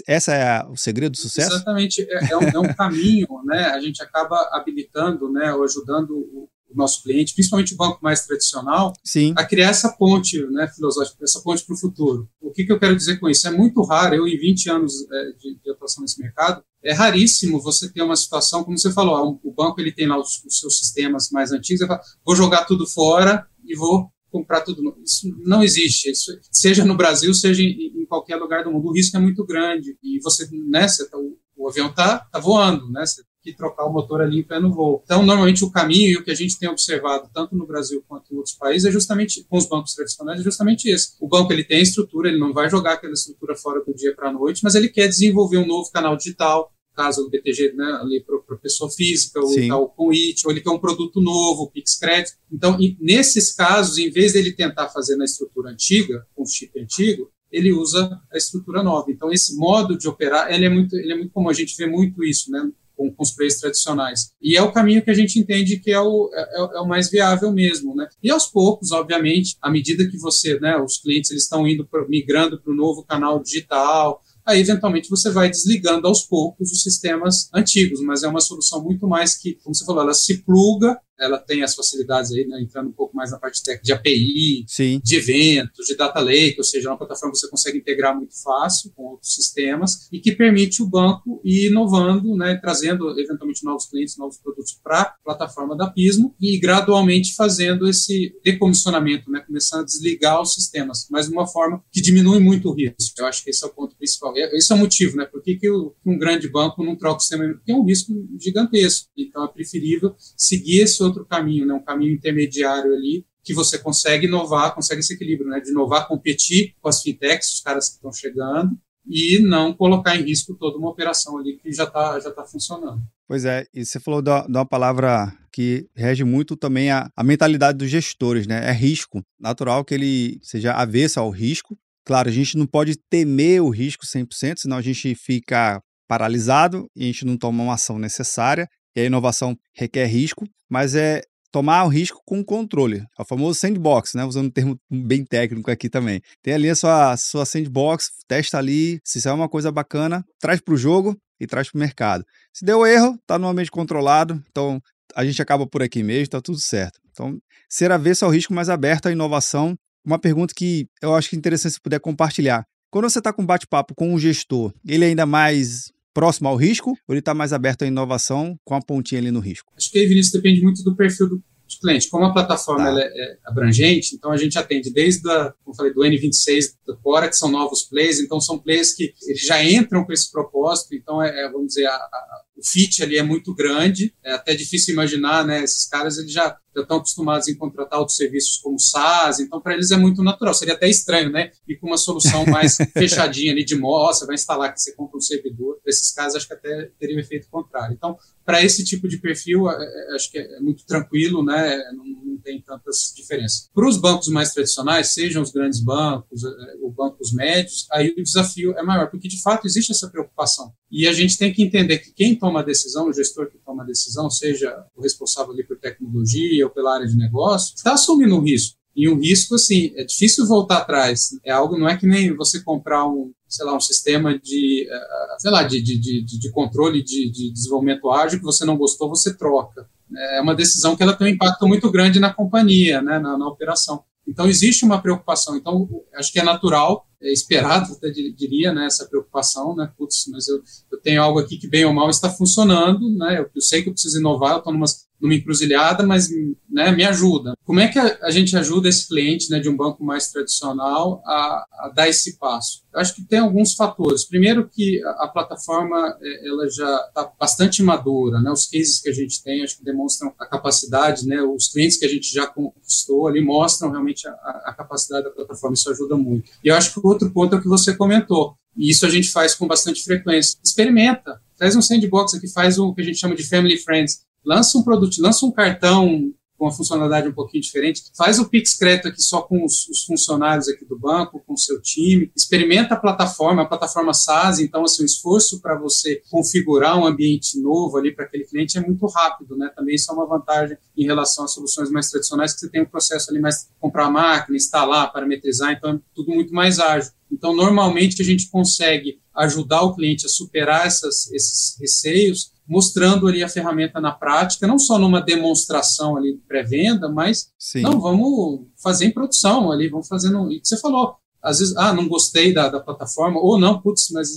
[0.07, 1.55] Essa é a, o segredo do sucesso?
[1.55, 3.66] Exatamente, é, é, um, é um caminho, né?
[3.66, 8.24] A gente acaba habilitando, né, ou ajudando o, o nosso cliente, principalmente o banco mais
[8.26, 9.35] tradicional, Sim.
[9.37, 12.29] a criar essa ponte né, filosófica, essa ponte para o futuro.
[12.40, 13.46] O que, que, eu quero dizer com isso?
[13.48, 17.61] É muito raro, eu em 20 anos é, de, de, atuação nesse mercado, é raríssimo
[17.61, 20.79] você ter uma situação, como você falou, o banco ele tem lá os, os seus
[20.79, 24.97] sistemas mais antigos, fala, vou jogar tudo fora e vou comprar tudo.
[25.05, 28.88] Isso não existe, isso, seja no Brasil, seja em, em, qualquer lugar do mundo.
[28.88, 32.38] O risco é muito grande e você, né, você tá, o, o avião está tá
[32.38, 35.03] voando, né, você que trocar o motor ali em pé no voo.
[35.05, 38.33] Então, normalmente, o caminho e o que a gente tem observado, tanto no Brasil quanto
[38.33, 41.14] em outros países, é justamente, com os bancos tradicionais, é justamente esse.
[41.20, 44.29] O banco, ele tem estrutura, ele não vai jogar aquela estrutura fora do dia para
[44.29, 48.22] a noite, mas ele quer desenvolver um novo canal digital, caso do BTG, né, ali
[48.22, 52.37] para pessoa física, ou tal com IT, ou ele quer um produto novo, Pix Crédito.
[52.53, 57.31] Então, nesses casos, em vez dele tentar fazer na estrutura antiga, com o chip antigo,
[57.50, 59.11] ele usa a estrutura nova.
[59.11, 61.87] Então, esse modo de operar, ele é muito, ele é muito comum, a gente vê
[61.87, 62.70] muito isso, né?
[63.01, 64.33] Com, com, os players tradicionais.
[64.43, 67.11] E é o caminho que a gente entende que é o, é, é o mais
[67.11, 68.07] viável mesmo, né?
[68.23, 72.07] E aos poucos, obviamente, à medida que você, né, os clientes eles estão indo pra,
[72.07, 77.49] migrando para o novo canal digital, aí eventualmente você vai desligando aos poucos os sistemas
[77.55, 81.39] antigos, mas é uma solução muito mais que, como você falou, ela se pluga ela
[81.39, 85.01] tem as facilidades aí, né, entrando um pouco mais na parte técnica de API, Sim.
[85.03, 88.41] de eventos, de data lake, ou seja, é uma plataforma que você consegue integrar muito
[88.43, 93.87] fácil com outros sistemas e que permite o banco ir inovando, né, trazendo eventualmente novos
[93.87, 99.83] clientes, novos produtos para a plataforma da Pismo e gradualmente fazendo esse decomissionamento, né, começando
[99.83, 103.15] a desligar os sistemas, mas de uma forma que diminui muito o risco.
[103.19, 104.33] Eu acho que esse é o ponto principal.
[104.37, 105.25] Esse é o motivo, né?
[105.25, 107.45] Por que, que um grande banco não troca o sistema?
[107.55, 109.09] Porque é um risco gigantesco.
[109.17, 111.75] Então é preferível seguir esse outro caminho, né?
[111.75, 115.61] Um caminho intermediário ali que você consegue inovar, consegue esse equilíbrio, né?
[115.61, 120.23] De inovar, competir com as fintechs, os caras que estão chegando, e não colocar em
[120.23, 123.03] risco toda uma operação ali que já está já tá funcionando.
[123.27, 127.79] Pois é, e você falou de uma palavra que rege muito também a, a mentalidade
[127.79, 128.68] dos gestores, né?
[128.68, 129.23] É risco.
[129.38, 131.77] Natural que ele seja avesso ao risco.
[132.05, 137.05] Claro, a gente não pode temer o risco 100%, senão a gente fica paralisado e
[137.05, 138.68] a gente não toma uma ação necessária.
[138.94, 143.05] E a inovação requer risco, mas é tomar o risco com controle.
[143.18, 144.24] É o famoso sandbox, né?
[144.24, 146.20] Usando um termo bem técnico aqui também.
[146.42, 150.74] Tem ali a sua, sua sandbox, testa ali, se é uma coisa bacana, traz para
[150.74, 152.24] o jogo e traz para o mercado.
[152.53, 154.81] Se deu erro, está no ambiente controlado, então
[155.14, 157.00] a gente acaba por aqui mesmo, está tudo certo.
[157.11, 159.76] Então, ser avesso ao risco, mais aberto à inovação.
[160.05, 162.64] Uma pergunta que eu acho que é interessante se puder compartilhar.
[162.90, 166.90] Quando você está com bate-papo com um gestor, ele é ainda mais próximo ao risco
[166.90, 169.73] ou ele está mais aberto à inovação com a pontinha ali no risco?
[169.77, 171.42] Acho que aí, Vinícius, depende muito do perfil do
[171.81, 172.09] cliente.
[172.09, 173.01] Como a plataforma tá.
[173.01, 177.29] é, é, abrangente, então a gente atende desde, a, como falei, do N26 do Cora,
[177.29, 181.23] que são novos players, então são players que eles já entram com esse propósito, então
[181.23, 184.92] é, é vamos dizer, a, a, o fit ali é muito grande, é até difícil
[184.92, 189.61] imaginar, né, esses caras eles já estão acostumados em contratar outros serviços como SaaS, então
[189.61, 190.55] para eles é muito natural.
[190.55, 191.51] Seria até estranho, né?
[191.66, 195.20] E com uma solução mais fechadinha ali de você vai instalar que você compra um
[195.20, 195.79] servidor.
[195.83, 197.94] Para esses casos, acho que até teria um efeito contrário.
[197.94, 201.79] Então, para esse tipo de perfil, é, é, acho que é muito tranquilo, né?
[201.92, 203.68] Não, não tem tantas diferenças.
[203.75, 206.49] Para os bancos mais tradicionais, sejam os grandes bancos, é,
[206.83, 210.73] ou bancos médios, aí o desafio é maior, porque de fato existe essa preocupação.
[210.90, 213.83] E a gente tem que entender que quem toma a decisão, o gestor que toma
[213.83, 218.37] a decisão, seja o responsável ali por tecnologia ou pela área de negócio, está assumindo
[218.37, 218.81] um risco.
[218.95, 221.31] E um risco, assim, é difícil voltar atrás.
[221.45, 225.37] É algo, não é que nem você comprar um, sei lá, um sistema de, eh,
[225.39, 229.09] sei lá, de, de, de, de controle de, de desenvolvimento ágil que você não gostou,
[229.09, 229.89] você troca.
[230.35, 233.49] É uma decisão que ela tem um impacto muito grande na companhia, né, na, na
[233.49, 234.03] operação.
[234.31, 235.57] Então, existe uma preocupação.
[235.57, 240.49] Então, acho que é natural, é esperado, até diria, né, essa preocupação, né, putz, mas
[240.49, 243.83] eu, eu tenho algo aqui que bem ou mal está funcionando, né, eu, eu sei
[243.83, 244.87] que eu preciso inovar, eu estou numa
[245.21, 246.29] numa encruzilhada, mas
[246.69, 247.55] né, me ajuda.
[247.65, 251.65] Como é que a, gente ajuda esse cliente né, de um banco mais tradicional a,
[251.81, 252.83] a dar esse passo?
[252.93, 254.25] Eu acho que tem alguns fatores.
[254.25, 258.51] Primeiro que a, a plataforma é, ela já está bastante madura, né?
[258.51, 261.43] Os cases que a gente tem acho que demonstram a capacidade, né?
[261.43, 264.33] Os clientes que a gente já conquistou ali mostram realmente a,
[264.67, 265.75] a capacidade da plataforma.
[265.75, 266.51] Isso ajuda muito.
[266.65, 268.55] E eu acho que o outro ponto é o que você comentou.
[268.77, 270.59] E isso a gente faz com bastante frequência.
[270.65, 271.41] Experimenta.
[271.57, 274.83] Traz um sandbox aqui, faz o que a gente chama de family friends lança um
[274.83, 279.22] produto, lança um cartão com uma funcionalidade um pouquinho diferente, faz o Pix Crédito aqui
[279.22, 283.62] só com os, os, funcionários aqui do banco, com o seu time, experimenta a plataforma,
[283.62, 288.26] a plataforma SaaS, então assim, o esforço para você configurar um ambiente novo ali para
[288.26, 289.72] aquele cliente é muito rápido, né?
[289.74, 292.87] Também isso é uma vantagem em relação às soluções mais tradicionais, que você tem um
[292.87, 297.11] processo ali mais comprar a máquina, instalar, parametrizar, então é tudo muito mais ágil.
[297.33, 303.43] Então, normalmente a gente consegue ajudar o cliente a superar essas, esses receios mostrando ali
[303.43, 307.83] a ferramenta na prática, não só numa demonstração ali de pré-venda, mas Sim.
[307.83, 310.53] não, vamos fazer em produção ali, vamos fazendo.
[310.53, 314.29] E você falou, às vezes, ah, não gostei da, da plataforma, ou não, putz, mas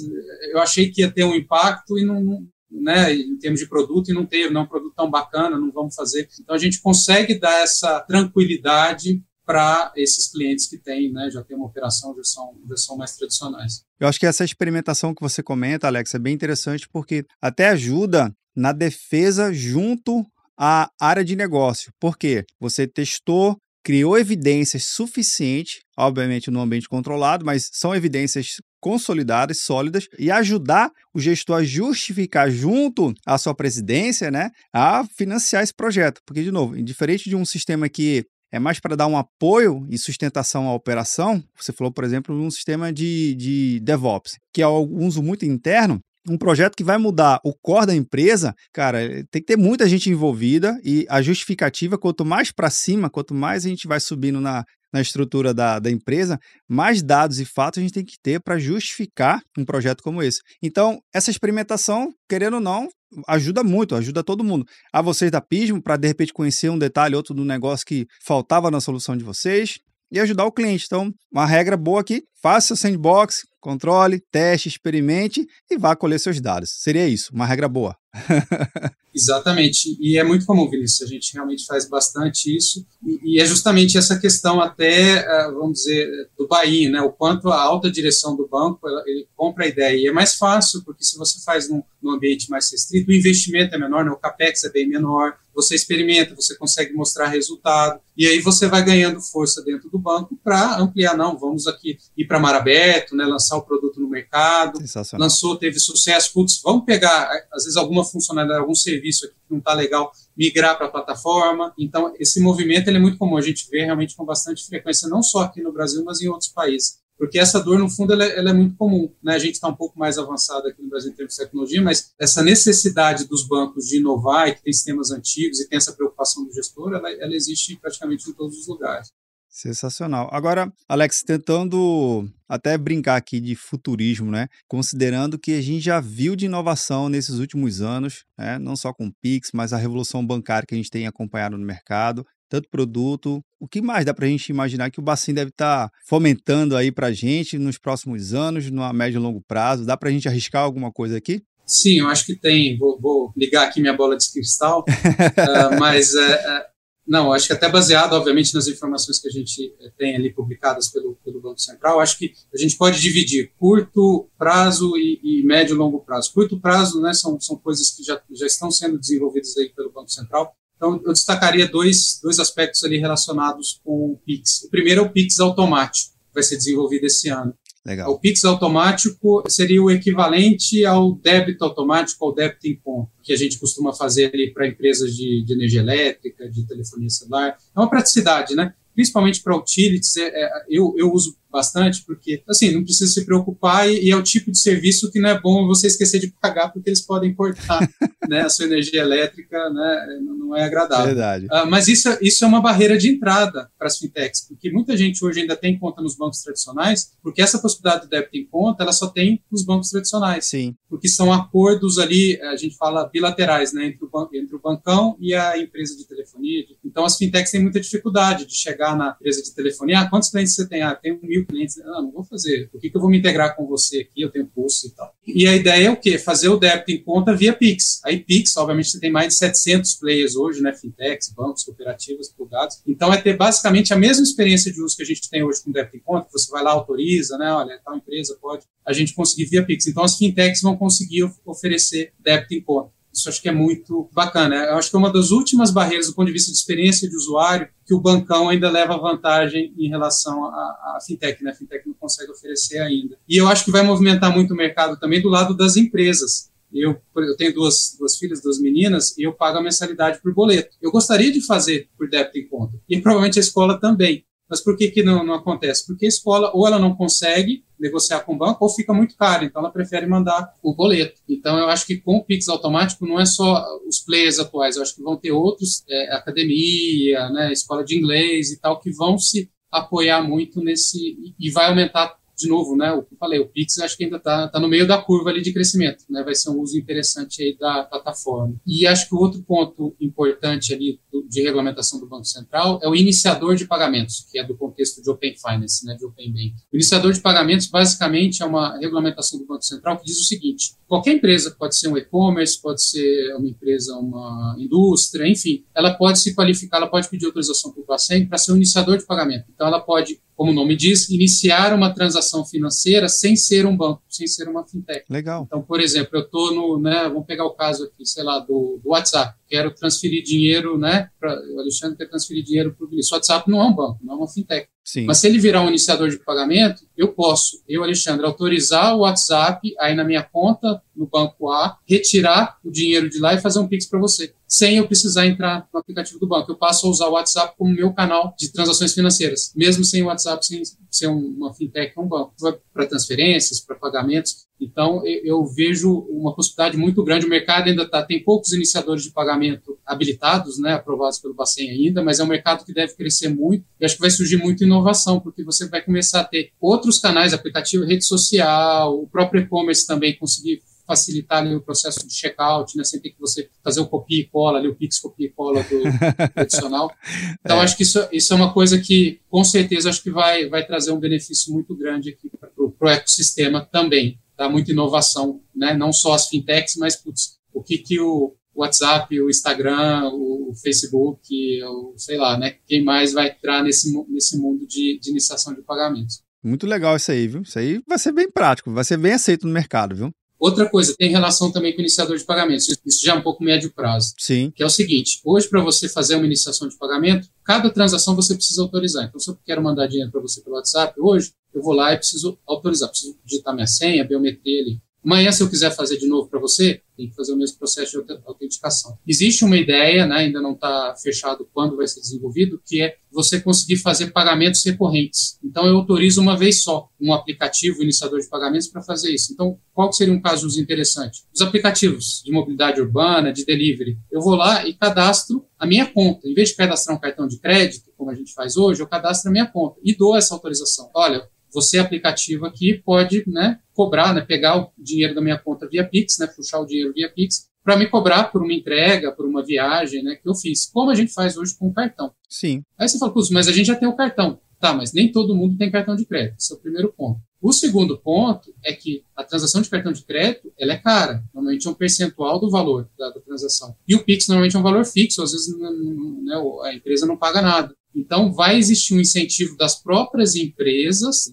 [0.51, 4.09] eu achei que ia ter um impacto e não, não né, em termos de produto
[4.09, 6.27] e não teve, não é um produto tão bacana, não vamos fazer.
[6.41, 11.55] Então a gente consegue dar essa tranquilidade para esses clientes que têm, né, já tem
[11.57, 13.83] uma operação, já são, já são mais tradicionais.
[13.99, 18.33] Eu acho que essa experimentação que você comenta, Alex, é bem interessante porque até ajuda
[18.55, 20.25] na defesa junto
[20.57, 21.91] à área de negócio.
[21.99, 30.07] Porque você testou, criou evidências suficientes, obviamente no ambiente controlado, mas são evidências consolidadas, sólidas,
[30.19, 36.19] e ajudar o gestor a justificar junto à sua presidência, né, a financiar esse projeto.
[36.25, 39.97] Porque, de novo, diferente de um sistema que é mais para dar um apoio e
[39.97, 41.43] sustentação à operação.
[41.59, 45.99] Você falou, por exemplo, um sistema de, de DevOps, que é um uso muito interno.
[46.29, 50.09] Um projeto que vai mudar o core da empresa, cara, tem que ter muita gente
[50.09, 54.63] envolvida e a justificativa, quanto mais para cima, quanto mais a gente vai subindo na,
[54.93, 58.59] na estrutura da, da empresa, mais dados e fatos a gente tem que ter para
[58.59, 60.39] justificar um projeto como esse.
[60.61, 62.87] Então, essa experimentação, querendo ou não,
[63.27, 64.65] ajuda muito, ajuda todo mundo.
[64.93, 68.71] A vocês da Pismo, para de repente conhecer um detalhe, outro do negócio que faltava
[68.71, 69.79] na solução de vocês
[70.11, 70.85] e ajudar o cliente.
[70.85, 76.41] Então, uma regra boa aqui, faça o sandbox, controle, teste, experimente e vá colher seus
[76.41, 76.69] dados.
[76.69, 77.95] Seria isso, uma regra boa.
[79.15, 82.83] Exatamente, e é muito comum, Vinícius, a gente realmente faz bastante isso,
[83.23, 87.61] e, é justamente essa questão até, eh, vamos dizer, do buy né, o quanto a
[87.61, 91.39] alta direção do banco, ele compra a ideia, e é mais fácil, porque se você
[91.45, 94.89] faz num, num ambiente mais restrito, o investimento é menor, né, o capex é bem
[94.89, 99.99] menor, você experimenta, você consegue mostrar resultado, e aí você vai ganhando força dentro do
[99.99, 104.09] banco para ampliar, não, vamos aqui ir para mar aberto, né, lançar o produto no
[104.09, 104.79] mercado,
[105.13, 109.59] lançou, teve sucesso, putz, vamos pegar, às vezes, alguma funcionalidade, algum serviço aqui que não
[109.59, 113.67] está legal, migrar para a plataforma, então esse movimento ele é muito comum, a gente
[113.69, 117.39] vê realmente com bastante frequência, não só aqui no Brasil, mas em outros países porque
[117.39, 119.09] essa dor, no fundo, ela é, ela é muito comum.
[119.23, 119.35] Né?
[119.35, 122.11] A gente está um pouco mais avançado aqui no Brasil em termos de tecnologia, mas
[122.19, 126.43] essa necessidade dos bancos de inovar e que tem sistemas antigos e tem essa preocupação
[126.43, 129.11] do gestor, ela, ela existe praticamente em todos os lugares.
[129.53, 130.27] Sensacional.
[130.31, 134.47] Agora, Alex, tentando até brincar aqui de futurismo, né?
[134.67, 138.57] Considerando que a gente já viu de inovação nesses últimos anos, né?
[138.57, 141.65] não só com o Pix, mas a revolução bancária que a gente tem acompanhado no
[141.65, 143.43] mercado tanto produto.
[143.59, 146.77] O que mais dá para a gente imaginar que o Bacin deve estar tá fomentando
[146.77, 149.85] aí para a gente nos próximos anos, no médio e longo prazo?
[149.85, 151.41] Dá para a gente arriscar alguma coisa aqui?
[151.65, 152.77] Sim, eu acho que tem.
[152.77, 154.83] Vou, vou ligar aqui minha bola de cristal, uh,
[155.79, 156.72] mas uh,
[157.05, 161.17] não, acho que até baseado, obviamente, nas informações que a gente tem ali publicadas pelo,
[161.23, 165.77] pelo Banco Central, acho que a gente pode dividir curto prazo e, e médio e
[165.77, 166.31] longo prazo.
[166.33, 170.09] Curto prazo, né, são, são coisas que já, já estão sendo desenvolvidas aí pelo Banco
[170.09, 170.55] Central.
[170.77, 174.63] Então, eu destacaria dois, dois aspectos ali relacionados com o Pix.
[174.63, 177.53] O primeiro é o Pix automático, que vai ser desenvolvido esse ano.
[177.85, 178.11] Legal.
[178.11, 183.35] O Pix automático seria o equivalente ao débito automático, ao débito em conta, que a
[183.35, 187.57] gente costuma fazer ali para empresas de, de energia elétrica, de telefonia celular.
[187.75, 188.73] É uma praticidade, né?
[188.95, 193.87] Principalmente para utilities, é, é, eu, eu uso bastante, porque, assim, não precisa se preocupar
[193.87, 196.69] e, e, é o tipo de serviço que não é bom você esquecer de pagar,
[196.69, 197.87] porque eles podem cortar
[198.27, 201.05] né, a sua energia elétrica, né, não é agradável.
[201.05, 201.45] Verdade.
[201.45, 205.23] Uh, mas isso, isso é uma barreira de entrada para as fintechs, porque muita gente
[205.23, 208.91] hoje ainda tem conta nos bancos tradicionais, porque essa possibilidade de débito em conta, ela
[208.91, 210.45] só tem nos bancos tradicionais.
[210.45, 210.75] Sim.
[210.89, 215.35] Porque são acordos ali, a gente fala bilaterais, né, entre o, entre o bancão e
[215.35, 216.63] a empresa de telefonia.
[216.83, 220.01] Então, as fintechs têm muita dificuldade de chegar na empresa de telefonia.
[220.01, 220.81] Ah, quantos clientes você tem?
[220.81, 223.55] Ah, tem mil clientes, ah, não vou fazer, por que, que eu vou me integrar
[223.55, 225.15] com você aqui, eu tenho custo e tal.
[225.25, 226.17] E a ideia é o quê?
[226.17, 228.01] Fazer o débito em conta via Pix.
[228.05, 232.81] Aí Pix, obviamente, você tem mais de 700 players hoje, né, fintechs, bancos, cooperativas, plugados.
[232.87, 235.71] Então é ter basicamente a mesma experiência de uso que a gente tem hoje com
[235.71, 239.13] débito em conta, que você vai lá, autoriza, né, olha, tal empresa pode, a gente
[239.13, 239.87] conseguir via Pix.
[239.87, 242.91] Então as fintechs vão conseguir oferecer débito em conta.
[243.13, 244.55] Isso acho que é muito bacana.
[244.55, 247.15] Eu acho que é uma das últimas barreiras do ponto de vista de experiência de
[247.15, 251.51] usuário que o bancão ainda leva vantagem em relação à, fintech, né?
[251.51, 253.17] A fintech não consegue oferecer ainda.
[253.29, 256.51] E eu acho que vai movimentar muito o mercado também do lado das empresas.
[256.73, 260.75] Eu, eu tenho duas, duas filhas, duas meninas, e eu pago a mensalidade por boleto.
[260.81, 262.79] Eu gostaria de fazer por débito em conta.
[262.89, 264.25] E provavelmente a escola também.
[264.49, 265.85] Mas por que, que não, não acontece?
[265.85, 269.43] Porque a escola ou ela não consegue negociar com o banco ou fica muito caro,
[269.43, 271.21] então ela prefere mandar o boleto.
[271.29, 274.81] Então eu acho que com o Pix automático não é só os players atuais, eu
[274.81, 279.17] acho que vão ter outros, é, academia, né, escola de inglês e tal, que vão
[279.17, 280.97] se apoiar muito nesse
[281.37, 284.17] e vai aumentar de novo, né, o que eu falei, o Pix acho que ainda
[284.17, 287.41] está tá no meio da curva ali de crescimento, né, vai ser um uso interessante
[287.41, 288.55] aí da plataforma.
[288.67, 292.89] E acho que o outro ponto importante ali do, de regulamentação do Banco Central é
[292.89, 296.53] o iniciador de pagamentos, que é do contexto de Open Finance, né, de Open Bank.
[296.71, 300.75] O iniciador de pagamentos basicamente é uma regulamentação do Banco Central que diz o seguinte,
[300.87, 306.19] qualquer empresa, pode ser um e-commerce, pode ser uma empresa, uma indústria, enfim, ela pode
[306.19, 309.45] se qualificar, ela pode pedir autorização para o Bacen para ser um iniciador de pagamento.
[309.53, 314.01] Então ela pode como o nome diz, iniciar uma transação financeira sem ser um banco,
[314.09, 315.05] sem ser uma fintech.
[315.09, 315.45] Legal.
[315.47, 318.77] Então, por exemplo, eu estou no, né, vamos pegar o caso aqui, sei lá, do,
[318.83, 319.37] do WhatsApp.
[319.53, 323.11] Quero transferir dinheiro, né, pra, o Alexandre quer transferir dinheiro para o Vinícius.
[323.11, 324.67] O WhatsApp não é um banco, não é uma fintech.
[324.83, 325.05] Sim.
[325.05, 329.71] Mas se ele virar um iniciador de pagamento, eu posso, eu, Alexandre, autorizar o WhatsApp
[329.79, 333.67] aí na minha conta no banco A, retirar o dinheiro de lá e fazer um
[333.67, 336.51] Pix para você, sem eu precisar entrar no aplicativo do banco.
[336.51, 340.07] Eu passo a usar o WhatsApp como meu canal de transações financeiras, mesmo sem o
[340.07, 342.33] WhatsApp sem ser uma fintech ou um banco.
[342.73, 344.47] Para transferências, para pagamentos.
[344.63, 347.25] Então, eu vejo uma possibilidade muito grande.
[347.25, 352.01] O mercado ainda tá, tem poucos iniciadores de pagamento habilitados, né, aprovados pelo Bacen ainda,
[352.01, 355.19] mas é um mercado que deve crescer muito e acho que vai surgir muita inovação,
[355.19, 360.15] porque você vai começar a ter outros canais, aplicativo, rede social, o próprio e-commerce também
[360.15, 364.19] conseguir facilitar ali o processo de checkout, né, sem ter que você fazer o copia
[364.19, 365.81] e cola, ali, o Pix copia e cola do
[366.33, 366.91] tradicional.
[367.39, 367.63] Então, é.
[367.63, 370.91] acho que isso, isso é uma coisa que, com certeza, acho que vai, vai trazer
[370.91, 374.19] um benefício muito grande aqui para o ecossistema também.
[374.43, 379.21] Dá muita inovação, né, não só as fintechs, mas putz, o que, que o WhatsApp,
[379.21, 384.67] o Instagram, o Facebook, o, sei lá, né, quem mais vai entrar nesse, nesse mundo
[384.67, 386.21] de, de iniciação de pagamentos.
[386.43, 387.43] Muito legal isso aí, viu?
[387.43, 390.11] Isso aí vai ser bem prático, vai ser bem aceito no mercado, viu?
[390.37, 392.67] Outra coisa, tem relação também com o iniciador de pagamentos.
[392.85, 394.13] Isso já é um pouco médio prazo.
[394.19, 394.51] Sim.
[394.53, 398.35] Que é o seguinte: hoje, para você fazer uma iniciação de pagamento, cada transação você
[398.35, 399.05] precisa autorizar.
[399.05, 401.97] Então, se eu quero mandar dinheiro para você pelo WhatsApp hoje, eu vou lá e
[401.97, 402.89] preciso autorizar.
[402.89, 404.81] Preciso digitar minha senha, biometria ali.
[405.05, 408.01] Amanhã, se eu quiser fazer de novo para você, tem que fazer o mesmo processo
[408.03, 408.97] de autenticação.
[409.05, 413.41] Existe uma ideia, né, ainda não está fechado quando vai ser desenvolvido, que é você
[413.41, 415.37] conseguir fazer pagamentos recorrentes.
[415.43, 419.33] Então, eu autorizo uma vez só um aplicativo, iniciador de pagamentos, para fazer isso.
[419.33, 421.23] Então, qual seria um caso interessante?
[421.33, 423.97] Os aplicativos de mobilidade urbana, de delivery.
[424.09, 426.27] Eu vou lá e cadastro a minha conta.
[426.27, 429.29] Em vez de cadastrar um cartão de crédito, como a gente faz hoje, eu cadastro
[429.29, 430.89] a minha conta e dou essa autorização.
[430.93, 435.87] Olha, você aplicativo aqui pode né, cobrar, né, pegar o dinheiro da minha conta via
[435.87, 439.43] Pix, né, puxar o dinheiro via Pix, para me cobrar por uma entrega, por uma
[439.43, 442.11] viagem né, que eu fiz, como a gente faz hoje com o cartão.
[442.27, 442.63] Sim.
[442.77, 444.39] Aí você fala, mas a gente já tem o cartão.
[444.59, 446.37] Tá, mas nem todo mundo tem cartão de crédito.
[446.39, 447.19] Esse é o primeiro ponto.
[447.41, 451.21] O segundo ponto é que a transação de cartão de crédito ela é cara.
[451.33, 453.75] Normalmente é um percentual do valor da, da transação.
[453.85, 455.21] E o Pix normalmente é um valor fixo.
[455.21, 457.75] Às vezes né, a empresa não paga nada.
[457.95, 461.27] Então, vai existir um incentivo das próprias empresas,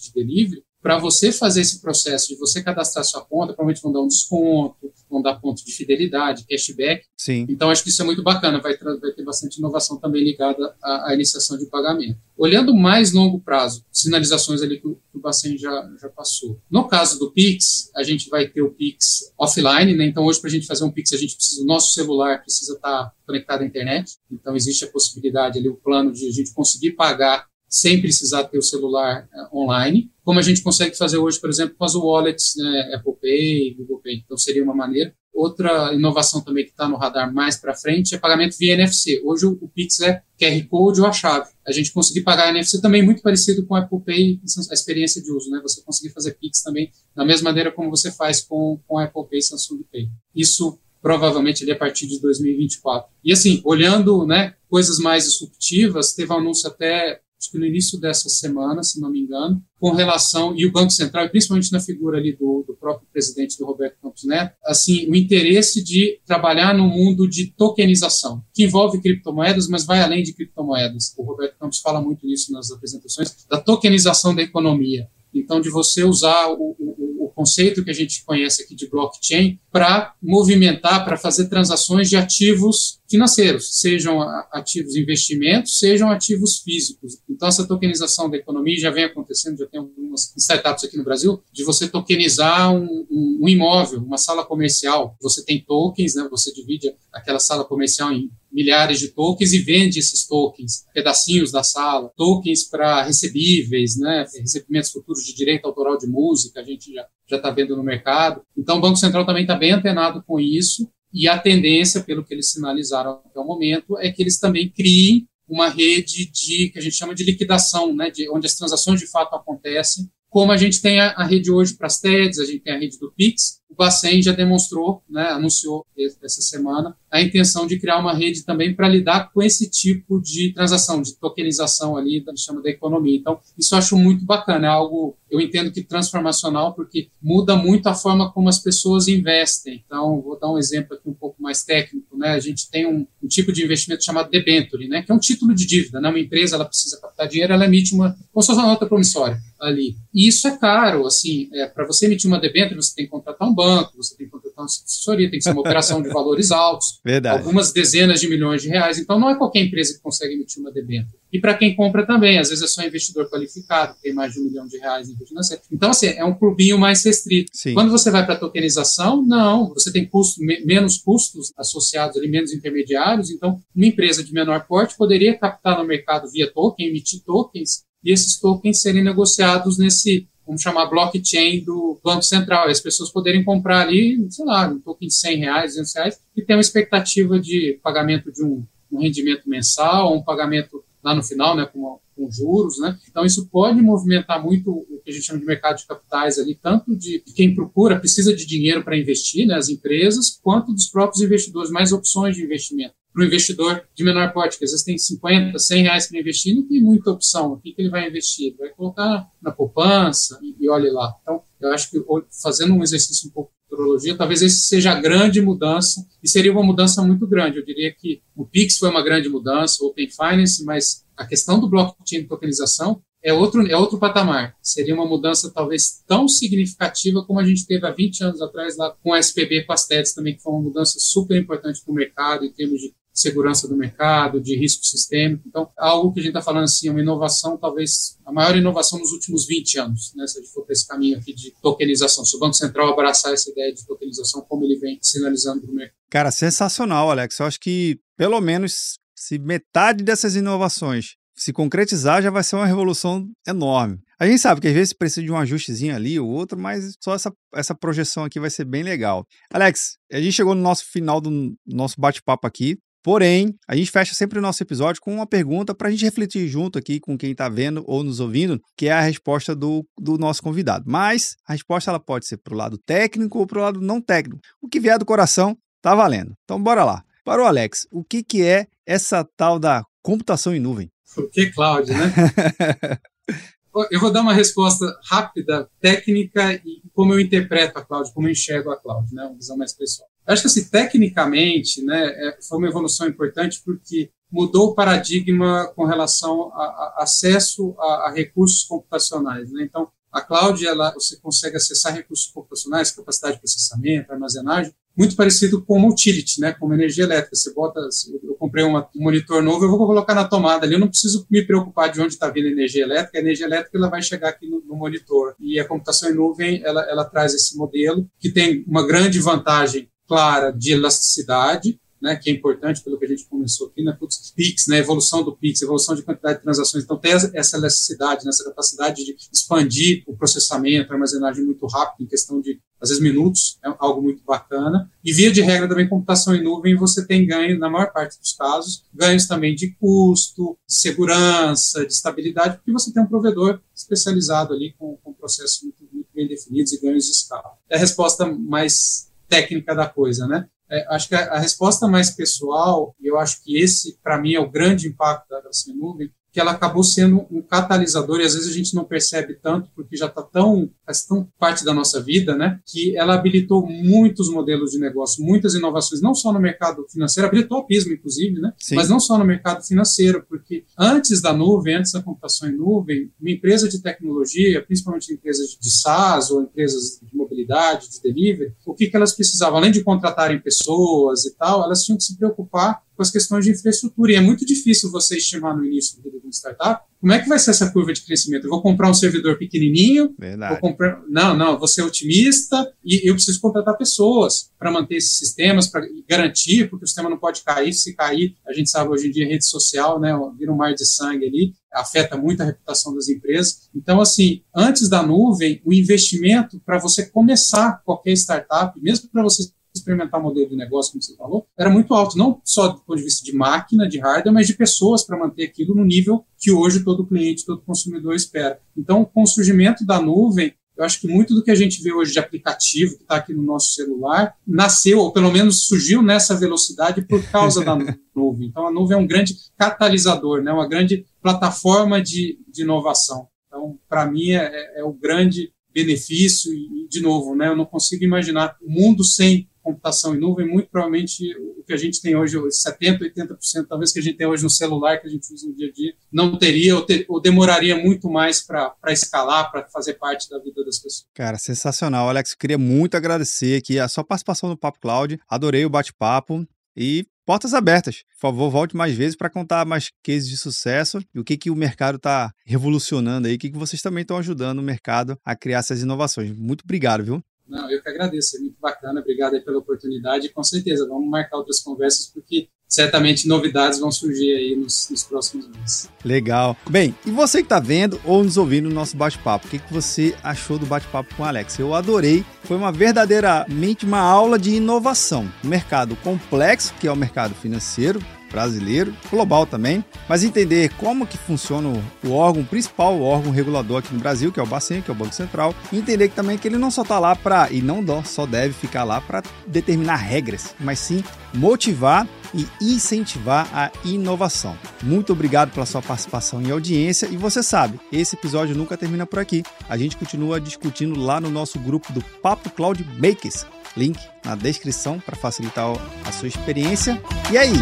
[0.00, 4.00] de delivery, para você fazer esse processo de você cadastrar sua conta, provavelmente vão dar
[4.00, 7.04] um desconto, vão dar ponto de fidelidade, cashback.
[7.16, 7.46] Sim.
[7.48, 11.10] Então, acho que isso é muito bacana, vai, vai ter bastante inovação também ligada à,
[11.10, 12.18] à, iniciação de pagamento.
[12.36, 16.58] Olhando mais longo prazo, sinalizações ali que o, que o Bacen já, já passou.
[16.70, 20.06] No caso do Pix, a gente vai ter o Pix offline, né?
[20.06, 22.74] Então, hoje, para a gente fazer um Pix, a gente precisa, o nosso celular precisa
[22.74, 24.16] estar tá conectado à internet.
[24.30, 28.58] Então, existe a possibilidade ali, o plano de a gente conseguir pagar sem precisar ter
[28.58, 32.54] o celular uh, online, como a gente consegue fazer hoje, por exemplo, com as wallets,
[32.56, 34.22] né, Apple Pay, Google Pay.
[34.24, 35.14] Então, seria uma maneira.
[35.32, 39.22] Outra inovação também que está no radar mais para frente é pagamento via NFC.
[39.24, 41.48] Hoje o, Pix é QR Code ou a chave.
[41.64, 44.40] A gente conseguir pagar NFC também muito parecido com Apple Pay,
[44.70, 45.60] a experiência de uso, né?
[45.62, 49.38] Você conseguir fazer Pix também da mesma maneira como você faz com, com Apple Pay
[49.38, 50.08] e Samsung Pay.
[50.34, 53.08] Isso provavelmente ali a partir de 2024.
[53.24, 57.98] E assim, olhando, né, coisas mais disruptivas, teve um anúncio até acho que no início
[57.98, 62.18] dessa semana, se não me engano, com relação, e o Banco Central, principalmente na figura
[62.18, 66.86] ali do, do próprio presidente, do Roberto Campos Neto, assim, o interesse de trabalhar no
[66.86, 71.14] mundo de tokenização, que envolve criptomoedas, mas vai além de criptomoedas.
[71.16, 75.08] O Roberto Campos fala muito nisso nas apresentações, da tokenização da economia.
[75.32, 79.58] Então, de você usar o, o, o conceito que a gente conhece aqui de blockchain
[79.72, 84.20] para movimentar, para fazer transações de ativos financeiros, sejam
[84.52, 87.18] ativos investimentos, sejam ativos físicos.
[87.28, 91.42] Então, essa tokenização da economia já vem acontecendo, já tem algumas startups aqui no Brasil,
[91.52, 95.16] de você tokenizar um, um, um imóvel, uma sala comercial.
[95.20, 99.98] Você tem tokens, né, você divide aquela sala comercial em milhares de tokens e vende
[99.98, 106.06] esses tokens, pedacinhos da sala, tokens para recebíveis, né, recebimentos futuros de direito autoral de
[106.06, 108.42] música, a gente já já está vendo no mercado.
[108.58, 112.32] Então, o Banco Central também está bem antenado com isso e a tendência, pelo que
[112.32, 116.82] eles sinalizaram até o momento, é que eles também criem uma rede de que a
[116.82, 120.80] gente chama de liquidação, né, de onde as transações de fato acontecem, como a gente
[120.80, 123.59] tem a, a rede hoje para as TEDs, a gente tem a rede do Pix,
[123.70, 128.74] o Bacen já demonstrou, né, anunciou essa semana, a intenção de criar uma rede também
[128.74, 133.16] para lidar com esse tipo de transação, de tokenização ali, que chama da economia.
[133.16, 137.86] Então, isso eu acho muito bacana, é algo, eu entendo que transformacional, porque muda muito
[137.88, 139.82] a forma como as pessoas investem.
[139.86, 142.30] Então, vou dar um exemplo aqui um pouco mais técnico, né?
[142.30, 145.02] A gente tem um, um tipo de investimento chamado debenture, né?
[145.02, 146.08] Que é um título de dívida, né?
[146.08, 149.38] Uma empresa, ela precisa captar dinheiro, ela emite uma, como se fosse uma nota promissória
[149.60, 149.96] ali.
[150.12, 153.48] E isso é caro, assim, é, para você emitir uma debenture, você tem que contratar
[153.48, 156.50] um banco, você tem que contratar uma assessoria, tem que ser uma operação de valores
[156.50, 157.38] altos, Verdade.
[157.38, 158.98] algumas dezenas de milhões de reais.
[158.98, 161.18] Então, não é qualquer empresa que consegue emitir uma debênture.
[161.32, 164.40] E para quem compra também, às vezes é só investidor qualificado, que tem mais de
[164.40, 165.62] um milhão de reais em financeiro.
[165.70, 167.50] Então, assim, é um clubinho mais restrito.
[167.52, 167.74] Sim.
[167.74, 172.28] Quando você vai para a tokenização, não, você tem custo, me, menos custos associados ali,
[172.28, 173.30] menos intermediários.
[173.30, 178.12] Então, uma empresa de menor porte poderia captar no mercado via token, emitir tokens, e
[178.12, 183.44] esses tokens serem negociados nesse vamos chamar blockchain do Banco Central, e as pessoas poderem
[183.44, 187.38] comprar ali, sei lá, um token de 100 reais, 200 reais, e ter uma expectativa
[187.38, 192.30] de pagamento de um, um rendimento mensal, um pagamento lá no final, né, com, com,
[192.30, 192.98] juros, né?
[193.08, 196.56] Então isso pode movimentar muito o que a gente chama de mercado de capitais ali,
[196.56, 201.22] tanto de quem procura, precisa de dinheiro para investir, né, as empresas, quanto dos próprios
[201.22, 204.96] investidores, mais opções de investimento para o investidor de menor porte, que às vezes tem
[204.96, 207.52] 50, 100 reais para investir, não tem muita opção.
[207.52, 208.54] O que, que ele vai investir?
[208.58, 211.12] Vai colocar na poupança e, e olhe lá.
[211.22, 211.98] Então, eu acho que
[212.42, 216.52] fazendo um exercício um pouco de futurologia, talvez esse seja a grande mudança, e seria
[216.52, 217.58] uma mudança muito grande.
[217.58, 221.60] Eu diria que o Pix foi uma grande mudança, o Open Finance, mas a questão
[221.60, 224.56] do blockchain de tokenização é outro, é outro patamar.
[224.62, 228.90] Seria uma mudança talvez tão significativa como a gente teve há 20 anos atrás lá
[229.02, 232.52] com a SPB TEDs também, que foi uma mudança super importante para o mercado em
[232.52, 235.42] termos de segurança do mercado, de risco sistêmico.
[235.46, 239.12] Então, algo que a gente está falando assim, uma inovação, talvez a maior inovação nos
[239.12, 242.24] últimos 20 anos, né, se a gente for para esse caminho aqui de tokenização.
[242.24, 245.74] Se o Banco Central abraçar essa ideia de tokenização, como ele vem sinalizando para o
[245.74, 245.96] mercado.
[246.10, 247.38] Cara, sensacional, Alex.
[247.38, 252.66] Eu acho que, pelo menos, se metade dessas inovações se concretizar, já vai ser uma
[252.66, 253.98] revolução enorme.
[254.18, 257.14] A gente sabe que às vezes precisa de um ajustezinho ali ou outro, mas só
[257.14, 259.26] essa, essa projeção aqui vai ser bem legal.
[259.50, 262.78] Alex, a gente chegou no nosso final do nosso bate-papo aqui.
[263.02, 266.46] Porém, a gente fecha sempre o nosso episódio com uma pergunta para a gente refletir
[266.48, 270.18] junto aqui com quem está vendo ou nos ouvindo, que é a resposta do, do
[270.18, 270.84] nosso convidado.
[270.86, 274.00] Mas a resposta ela pode ser para o lado técnico ou para o lado não
[274.00, 274.40] técnico.
[274.60, 276.34] O que vier do coração tá valendo.
[276.44, 277.02] Então bora lá.
[277.24, 280.90] Para o Alex, o que, que é essa tal da computação em nuvem?
[281.16, 282.12] O que, Cláudio, né?
[283.90, 288.32] eu vou dar uma resposta rápida, técnica e como eu interpreto a cloud, como eu
[288.32, 290.08] enxergo a cloud, né, uma visão mais pessoal.
[290.30, 295.84] Acho que assim, tecnicamente, né, é, foi uma evolução importante porque mudou o paradigma com
[295.84, 299.64] relação a, a acesso a, a, recursos computacionais, né?
[299.64, 305.64] Então, a cloud, ela, você consegue acessar recursos computacionais, capacidade de processamento, armazenagem, muito parecido
[305.64, 307.34] com utility, né, como energia elétrica.
[307.34, 307.80] Você bota,
[308.22, 311.26] eu comprei uma, um monitor novo, eu vou colocar na tomada ali, eu não preciso
[311.30, 314.30] me preocupar de onde está vindo a energia elétrica, a energia elétrica ela vai chegar
[314.30, 315.34] aqui no, no, monitor.
[315.38, 319.88] E a computação em nuvem, ela, ela traz esse modelo que tem uma grande vantagem
[320.10, 324.32] clara de elasticidade, né, que é importante pelo que a gente começou aqui, né, putz,
[324.34, 328.30] PIX, né, evolução do PIX, evolução de quantidade de transações, então tem essa elasticidade, né,
[328.30, 333.00] essa capacidade de expandir o processamento, a armazenagem muito rápido, em questão de, às vezes,
[333.00, 337.24] minutos, é algo muito bacana, e via de regra também computação em nuvem, você tem
[337.24, 342.72] ganho, na maior parte dos casos, ganhos também de custo, de segurança, de estabilidade, porque
[342.72, 347.04] você tem um provedor especializado ali com, com processos muito, muito bem definidos e ganhos
[347.04, 347.52] de escala.
[347.68, 350.46] É a resposta mais técnica da coisa, né?
[350.68, 354.34] É, acho que a, a, resposta mais pessoal, e eu acho que esse, para mim,
[354.34, 358.34] é o grande impacto da, da nuvem, que ela acabou sendo um catalisador, e às
[358.34, 362.00] vezes a gente não percebe tanto, porque já está tão, faz tão parte da nossa
[362.00, 366.86] vida, né, que ela habilitou muitos modelos de negócio, muitas inovações, não só no mercado
[366.90, 368.76] financeiro, habilitou a PISM, inclusive, né, Sim.
[368.76, 373.10] mas não só no mercado financeiro, porque antes da nuvem, antes da computação em nuvem,
[373.20, 378.74] uma empresa de tecnologia, principalmente empresas de SaaS ou empresas de mobilidade, de delivery, o
[378.74, 379.58] que, que elas precisavam?
[379.58, 383.50] Além de contratarem pessoas e tal, elas tinham que se preocupar com as questões de
[383.50, 384.12] infraestrutura.
[384.12, 387.38] E é muito difícil você estimar no início de uma startup como é que vai
[387.38, 388.44] ser essa curva de crescimento.
[388.44, 390.52] Eu vou comprar um servidor pequenininho, Verdade.
[390.52, 391.02] vou comprar...
[391.08, 395.86] não, não, vou ser otimista e eu preciso contratar pessoas para manter esses sistemas, para
[396.06, 397.72] garantir, porque o sistema não pode cair.
[397.72, 400.84] Se cair, a gente sabe hoje em dia, rede social, né, vira um mar de
[400.84, 403.70] sangue ali, afeta muito a reputação das empresas.
[403.74, 409.50] Então, assim, antes da nuvem, o investimento para você começar qualquer startup, mesmo para você
[409.74, 413.04] experimentar modelo de negócio, como você falou, era muito alto, não só do ponto de
[413.04, 416.84] vista de máquina, de hardware, mas de pessoas para manter aquilo no nível que hoje
[416.84, 418.60] todo cliente, todo consumidor espera.
[418.76, 421.92] Então, com o surgimento da nuvem, eu acho que muito do que a gente vê
[421.92, 426.34] hoje de aplicativo que está aqui no nosso celular nasceu, ou pelo menos surgiu nessa
[426.34, 427.76] velocidade por causa da
[428.16, 428.48] nuvem.
[428.48, 430.50] Então, a nuvem é um grande catalisador, né?
[430.50, 433.28] uma grande plataforma de, de inovação.
[433.46, 437.64] Então, para mim, é, é, é o grande benefício e, de novo, né, eu não
[437.64, 442.00] consigo imaginar o um mundo sem computação em nuvem, muito provavelmente o que a gente
[442.00, 445.32] tem hoje, 70%, 80%, talvez que a gente tem hoje no celular, que a gente
[445.32, 449.50] usa no dia a dia, não teria ou, ter, ou demoraria muito mais para escalar,
[449.50, 451.06] para fazer parte da vida das pessoas.
[451.14, 452.08] Cara, sensacional.
[452.08, 455.18] Alex, queria muito agradecer aqui a sua participação no Papo Cloud.
[455.28, 456.46] Adorei o bate-papo
[456.76, 458.02] e portas abertas.
[458.14, 461.50] Por favor, volte mais vezes para contar mais cases de sucesso e o que, que
[461.50, 465.36] o mercado está revolucionando aí, o que, que vocês também estão ajudando o mercado a
[465.36, 466.32] criar essas inovações.
[466.32, 467.22] Muito obrigado, viu?
[467.50, 471.10] Não, eu que agradeço, é muito bacana, obrigado aí pela oportunidade e com certeza vamos
[471.10, 475.90] marcar outras conversas porque certamente novidades vão surgir aí nos, nos próximos meses.
[476.04, 476.56] Legal.
[476.70, 479.72] Bem, e você que está vendo ou nos ouvindo no nosso bate-papo, o que, que
[479.72, 481.58] você achou do bate-papo com o Alex?
[481.58, 482.24] Eu adorei.
[482.44, 485.28] Foi uma verdadeiramente uma aula de inovação.
[485.44, 491.18] Um mercado complexo, que é o mercado financeiro, brasileiro, global também, mas entender como que
[491.18, 491.68] funciona
[492.04, 494.92] o órgão principal, o órgão regulador aqui no Brasil, que é o Bacen, que é
[494.92, 497.60] o Banco Central, e entender que também que ele não só está lá para e
[497.60, 501.02] não só deve ficar lá para determinar regras, mas sim
[501.34, 504.56] motivar e incentivar a inovação.
[504.82, 507.06] Muito obrigado pela sua participação e audiência.
[507.06, 509.42] E você sabe, esse episódio nunca termina por aqui.
[509.68, 513.46] A gente continua discutindo lá no nosso grupo do Papo Cloud Makers.
[513.76, 515.66] Link na descrição para facilitar
[516.04, 517.00] a sua experiência.
[517.30, 517.54] E aí,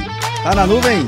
[0.43, 1.07] tá na nuvem?